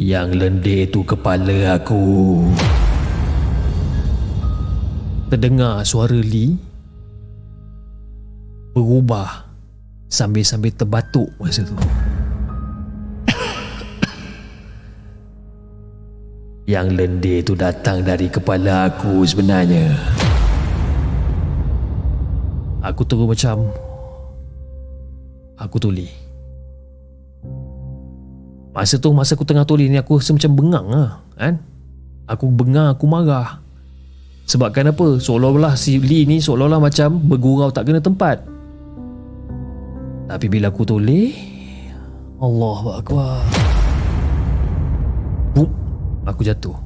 [0.00, 2.40] Yang lendir tu kepala aku.
[5.28, 6.56] Terdengar suara Lee
[8.72, 9.44] Berubah
[10.08, 11.76] Sambil-sambil terbatuk masa tu.
[16.72, 19.92] Yang lendir tu datang dari kepala aku sebenarnya.
[22.80, 23.68] Aku terus macam
[25.60, 26.19] Aku tulis
[28.70, 31.58] Masa tu masa aku tengah tulis ni aku rasa macam bengang lah kan?
[32.30, 33.58] Aku bengang aku marah.
[34.46, 35.18] Sebab kenapa?
[35.18, 38.46] Seolah-olah si Lee ni seolah-olah macam bergurau tak kena tempat.
[40.30, 41.34] Tapi bila aku tulis
[42.38, 43.42] Allah Akbar.
[46.30, 46.76] Aku jatuh.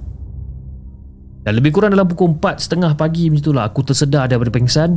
[1.44, 4.96] Dan lebih kurang dalam pukul 4 setengah pagi macam itulah Aku tersedar daripada pengsan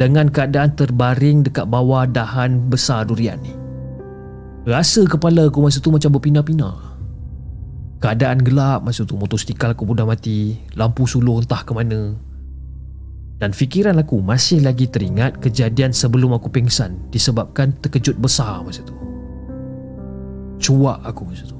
[0.00, 3.63] Dengan keadaan terbaring dekat bawah dahan besar durian ni
[4.64, 6.96] Rasa kepala aku masa tu macam berpindah-pindah.
[8.00, 12.12] Keadaan gelap masa tu Motosikal aku pun dah mati Lampu suluh entah ke mana.
[13.40, 18.92] Dan fikiran aku masih lagi teringat Kejadian sebelum aku pingsan Disebabkan terkejut besar masa tu.
[20.60, 21.56] Cuak aku masa tu.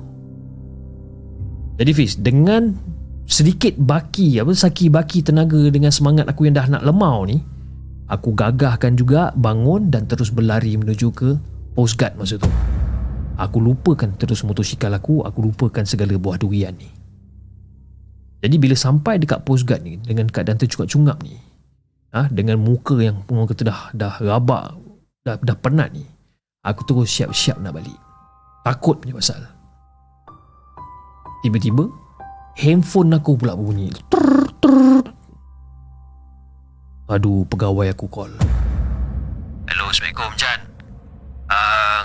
[1.81, 2.77] Jadi Fiz Dengan
[3.25, 7.41] sedikit baki apa Saki baki tenaga dengan semangat aku yang dah nak lemau ni
[8.13, 11.41] Aku gagahkan juga bangun dan terus berlari menuju ke
[11.73, 12.53] postguard masa tu
[13.35, 16.87] Aku lupakan terus motosikal aku Aku lupakan segala buah durian ni.
[18.45, 21.35] Jadi bila sampai dekat postguard ni Dengan keadaan tercungap-cungap ni
[22.15, 24.79] ha, Dengan muka yang orang kata dah, dah rabak
[25.27, 26.07] dah, dah penat ni
[26.65, 27.97] Aku terus siap-siap nak balik.
[28.65, 29.45] Takut punya pasal.
[31.45, 31.85] Tiba-tiba
[32.57, 35.05] Handphone aku pula bunyi Trrr, trrr.
[37.05, 38.33] Aduh pegawai aku call.
[39.69, 40.61] Hello Assalamualaikum Jan.
[41.53, 42.04] Uh,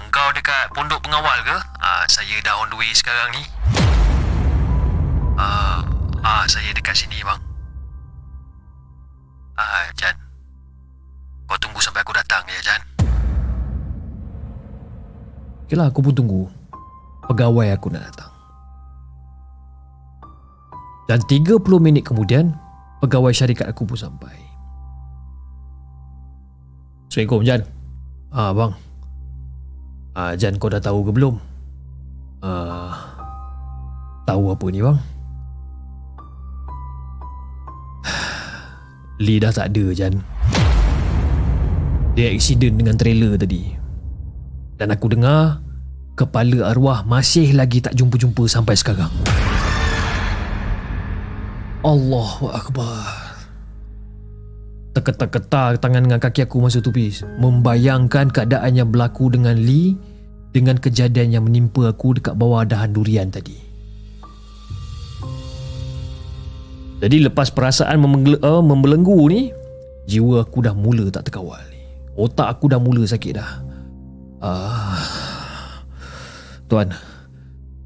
[0.50, 1.58] dekat pondok pengawal ke?
[1.78, 3.46] Uh, saya dah on the way sekarang ni.
[5.38, 5.86] Uh,
[6.26, 7.38] ah, saya dekat sini bang.
[9.54, 10.18] Ah, Jan.
[11.46, 12.82] Kau tunggu sampai aku datang ya, Jan.
[15.70, 16.42] Okeylah, aku pun tunggu.
[17.30, 18.34] Pegawai aku nak datang.
[21.06, 22.58] Dan 30 minit kemudian,
[23.06, 24.34] pegawai syarikat aku pun sampai.
[27.06, 27.62] Assalamualaikum, Jan.
[28.34, 28.89] Ah, bang.
[30.20, 31.40] Uh, Jan kau dah tahu ke belum?
[32.44, 32.92] Uh,
[34.28, 35.00] tahu apa ni bang?
[39.24, 40.20] Lee dah tak ada Jan
[42.20, 43.80] Dia aksiden dengan trailer tadi
[44.76, 45.64] Dan aku dengar
[46.20, 49.08] Kepala arwah masih lagi tak jumpa-jumpa sampai sekarang
[51.80, 53.29] Allahu Akbar
[54.94, 57.22] terketar-ketar tangan dengan kaki aku masa tu pis.
[57.42, 59.96] Membayangkan keadaan yang berlaku dengan Lee
[60.50, 63.56] dengan kejadian yang menimpa aku dekat bawah dahan durian tadi.
[67.00, 67.96] Jadi lepas perasaan
[68.44, 69.56] uh, membelenggu ni
[70.10, 71.64] jiwa aku dah mula tak terkawal
[72.20, 73.52] otak aku dah mula sakit dah.
[74.44, 75.00] Uh,
[76.68, 76.92] Tuan.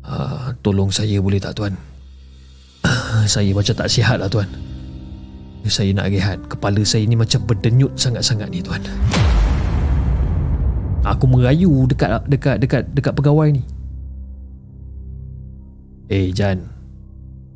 [0.04, 1.80] Uh, Tolong saya boleh tak tuan?
[3.32, 4.52] Saya macam tak sihat lah tuan
[5.68, 6.40] Saya nak rehat.
[6.52, 8.84] Kepala saya ni macam berdenyut sangat-sangat ni tuan.
[11.04, 13.64] Aku merayu dekat dekat dekat dekat pegawai ni.
[16.12, 16.74] Eh Jan.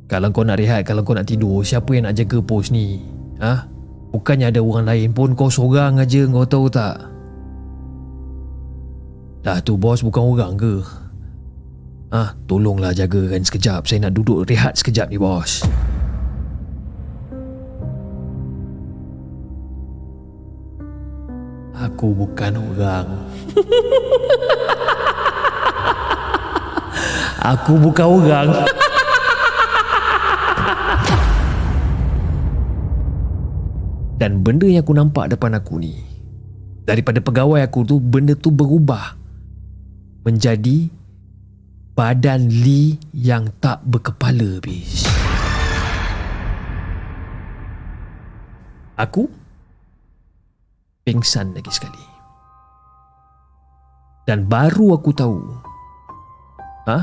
[0.08, 2.96] Kalau kau nak rehat Kalau kau nak tidur Siapa yang nak jaga pos ni?
[3.44, 3.68] Ha?
[4.08, 6.96] Bukannya ada orang lain pun Kau seorang aja Kau tahu tak?
[9.44, 10.74] Dah tu bos bukan orang ke?
[12.08, 13.84] Ah, tolonglah jagakan sekejap.
[13.84, 15.60] Saya nak duduk rehat sekejap ni, bos.
[21.78, 23.06] Aku bukan orang.
[27.54, 28.50] Aku bukan orang.
[34.18, 35.94] Dan benda yang aku nampak depan aku ni
[36.82, 39.14] daripada pegawai aku tu benda tu berubah
[40.26, 40.90] menjadi
[41.94, 45.06] badan Lee yang tak berkepala bis.
[48.98, 49.30] Aku
[51.08, 52.04] pingsan lagi sekali.
[54.28, 55.40] Dan baru aku tahu
[56.84, 56.98] ha?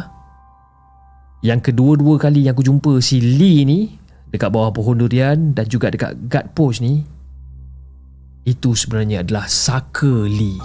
[1.41, 3.79] Yang kedua-dua kali yang aku jumpa si Lee ni
[4.29, 7.01] dekat bawah pohon durian dan juga dekat guard post ni
[8.45, 10.61] itu sebenarnya adalah Saka Lee.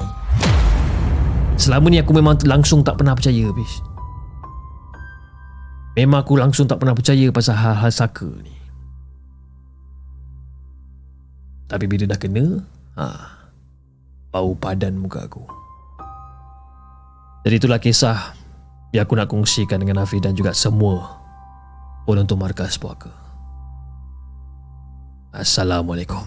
[1.56, 3.72] Selama ni aku memang langsung tak pernah percaya bis.
[5.96, 8.56] Memang aku langsung tak pernah percaya pasal hal-hal Saka ni.
[11.68, 12.64] Tapi bila dah kena,
[12.96, 13.06] ha,
[14.30, 15.42] bau padan muka aku.
[17.46, 18.36] Jadi itulah kisah
[18.92, 21.22] yang aku nak kongsikan dengan Hafiz dan juga semua
[22.04, 23.12] penonton markas puaka.
[25.30, 26.26] Assalamualaikum.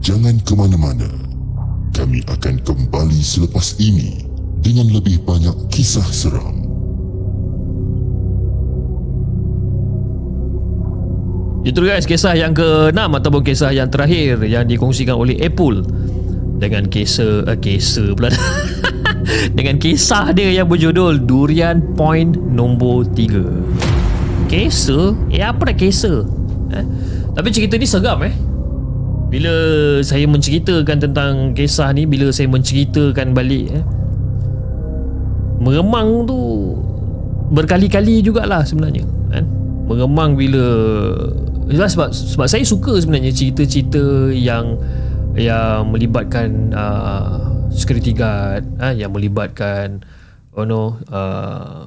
[0.00, 1.06] Jangan ke mana-mana.
[1.94, 4.26] Kami akan kembali selepas ini
[4.58, 6.59] dengan lebih banyak kisah seram.
[11.60, 15.84] Itu guys kisah yang ke-6 ataupun kisah yang terakhir yang dikongsikan oleh Apple
[16.56, 18.32] dengan kisah uh, kisah pula
[19.56, 24.48] dengan kisah dia yang berjudul Durian Point nombor 3.
[24.48, 25.12] Kisah?
[25.28, 26.24] Eh apa dah kisah?
[26.72, 26.84] Eh?
[27.36, 28.34] Tapi cerita ni seram eh.
[29.30, 29.52] Bila
[30.02, 33.84] saya menceritakan tentang kisah ni bila saya menceritakan balik eh
[35.60, 36.72] meremang tu
[37.52, 39.44] berkali-kali jugalah sebenarnya kan
[39.86, 40.64] meremang bila
[41.76, 44.74] sebab sebab saya suka sebenarnya cerita-cerita yang
[45.38, 50.02] yang melibatkan uh, security guard uh, yang melibatkan
[50.58, 51.86] oh no uh,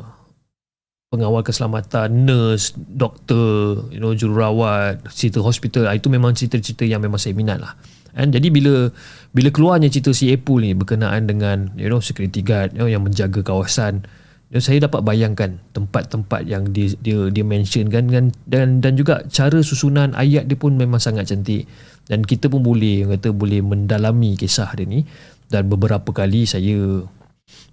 [1.12, 5.92] pengawal keselamatan nurse doktor you know jururawat cerita hospital.
[5.92, 7.76] Uh, itu memang cerita-cerita yang memang saya minat lah.
[8.14, 8.94] Kan jadi bila
[9.34, 13.04] bila keluarnya cerita si Apple ni berkenaan dengan you know security guard you know, yang
[13.04, 14.06] menjaga kawasan
[14.54, 18.06] dan saya dapat bayangkan tempat-tempat yang dia dia dia mention kan.
[18.06, 21.66] Dan dan dan juga cara susunan ayat dia pun memang sangat cantik.
[22.06, 25.10] Dan kita pun boleh kata boleh mendalami kisah dia ni.
[25.50, 27.02] Dan beberapa kali saya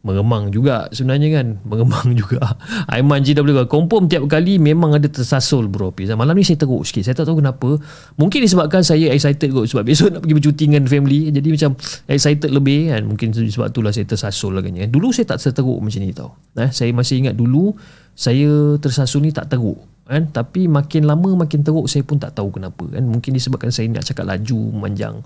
[0.01, 1.47] mengemang juga sebenarnya kan.
[1.70, 2.57] Mengemang juga.
[2.89, 5.93] Aiman GW confirm tiap kali memang ada tersasul bro.
[5.93, 7.05] Malam ni saya teruk sikit.
[7.05, 7.77] Saya tak tahu kenapa.
[8.16, 11.28] Mungkin disebabkan saya excited kot sebab besok nak pergi bercuti dengan family.
[11.28, 11.70] Jadi macam
[12.09, 13.02] excited lebih kan.
[13.05, 16.32] Mungkin sebab itulah saya tersasul lagi dulu saya tak teruk macam ni tau.
[16.57, 17.77] Eh, saya masih ingat dulu
[18.16, 19.77] saya tersasul ni tak teruk
[20.09, 20.32] kan.
[20.32, 23.05] Tapi makin lama makin teruk saya pun tak tahu kenapa kan.
[23.05, 25.20] Mungkin disebabkan saya nak cakap laju manjang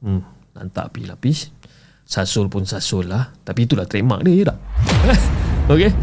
[0.00, 1.54] hmm nantak pi lapis
[2.10, 3.30] Sasul pun sasul lah.
[3.46, 4.58] Tapi itulah trademark dia je tak?
[5.70, 5.94] Okay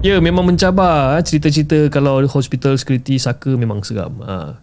[0.00, 4.16] Ya memang mencabar eh, Cerita-cerita Kalau hospital security Saka memang seram.
[4.24, 4.56] Ha.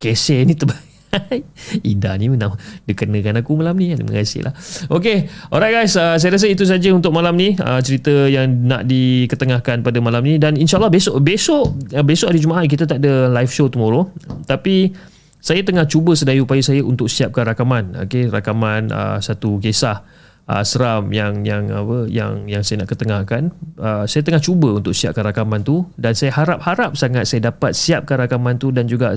[0.00, 0.88] Kese ni terbaik.
[1.90, 2.56] Ida ni memang
[2.88, 4.56] Dia kenakan aku malam ni Terima kasih lah.
[4.88, 8.88] Okay Alright guys uh, Saya rasa itu saja untuk malam ni uh, Cerita yang nak
[8.88, 10.40] diketengahkan pada malam ni.
[10.40, 14.08] Dan insyaAllah besok Besok uh, Besok hari Jumaat Kita tak ada live show tomorrow.
[14.48, 14.94] Tapi
[15.40, 17.96] saya tengah cuba sedaya upaya saya untuk siapkan rakaman.
[18.06, 20.04] Okey rakaman uh, satu kisah
[20.44, 23.48] uh, seram yang yang apa yang yang saya nak ketengahkan.
[23.80, 28.20] Uh, saya tengah cuba untuk siapkan rakaman tu dan saya harap-harap sangat saya dapat siapkan
[28.20, 29.16] rakaman tu dan juga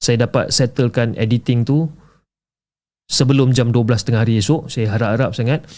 [0.00, 1.84] saya dapat settlekan editing tu
[3.12, 4.72] sebelum jam 12 tengah hari esok.
[4.72, 5.68] Saya harap-harap sangat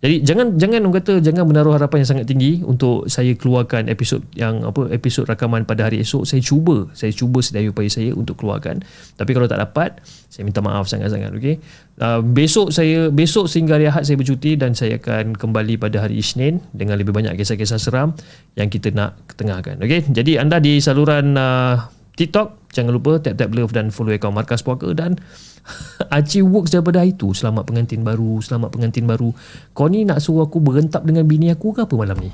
[0.00, 4.24] jadi jangan jangan orang kata jangan menaruh harapan yang sangat tinggi untuk saya keluarkan episod
[4.32, 6.24] yang apa episod rakaman pada hari esok.
[6.24, 8.80] Saya cuba, saya cuba sedaya upaya saya untuk keluarkan.
[9.20, 10.00] Tapi kalau tak dapat,
[10.32, 11.60] saya minta maaf sangat-sangat okey.
[12.00, 16.16] Uh, besok saya besok sehingga hari Ahad saya bercuti dan saya akan kembali pada hari
[16.16, 18.16] Isnin dengan lebih banyak kisah-kisah seram
[18.56, 19.76] yang kita nak ketengahkan.
[19.84, 20.08] Okey.
[20.08, 21.76] Jadi anda di saluran uh,
[22.16, 25.18] TikTok Jangan lupa tap-tap love dan follow akaun Markas Puaka dan
[26.16, 29.34] Aci works daripada hari tu Selamat pengantin baru Selamat pengantin baru
[29.74, 32.30] Kau ni nak suruh aku berentap dengan bini aku ke apa malam ni?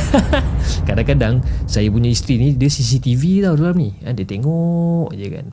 [0.88, 3.90] Kadang-kadang saya punya isteri ni dia CCTV tau dalam ni.
[4.04, 5.46] Ha, dia tengok je kan.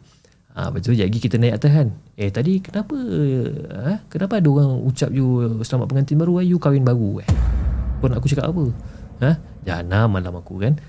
[0.55, 1.87] Ha, betul je lagi kita naik atas kan.
[2.19, 2.95] Eh tadi kenapa
[3.71, 7.29] ha, kenapa ada orang ucap you selamat pengantin baru you kahwin baru eh?
[7.99, 8.65] Kau nak aku cakap apa?
[9.19, 9.31] Ha?
[9.67, 10.79] Jangan malam aku kan.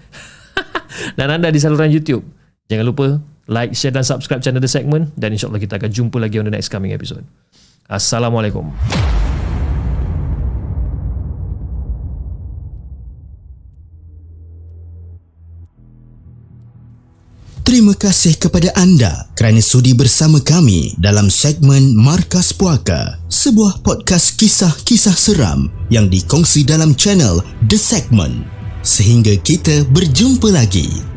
[1.18, 2.39] dan anda di saluran YouTube.
[2.70, 3.18] Jangan lupa
[3.50, 6.54] like, share dan subscribe channel The Segment dan insyaAllah kita akan jumpa lagi on the
[6.54, 7.26] next coming episode.
[7.90, 8.70] Assalamualaikum.
[17.66, 25.14] Terima kasih kepada anda kerana sudi bersama kami dalam segmen Markas Puaka, sebuah podcast kisah-kisah
[25.14, 28.42] seram yang dikongsi dalam channel The Segment.
[28.82, 31.09] Sehingga kita berjumpa lagi.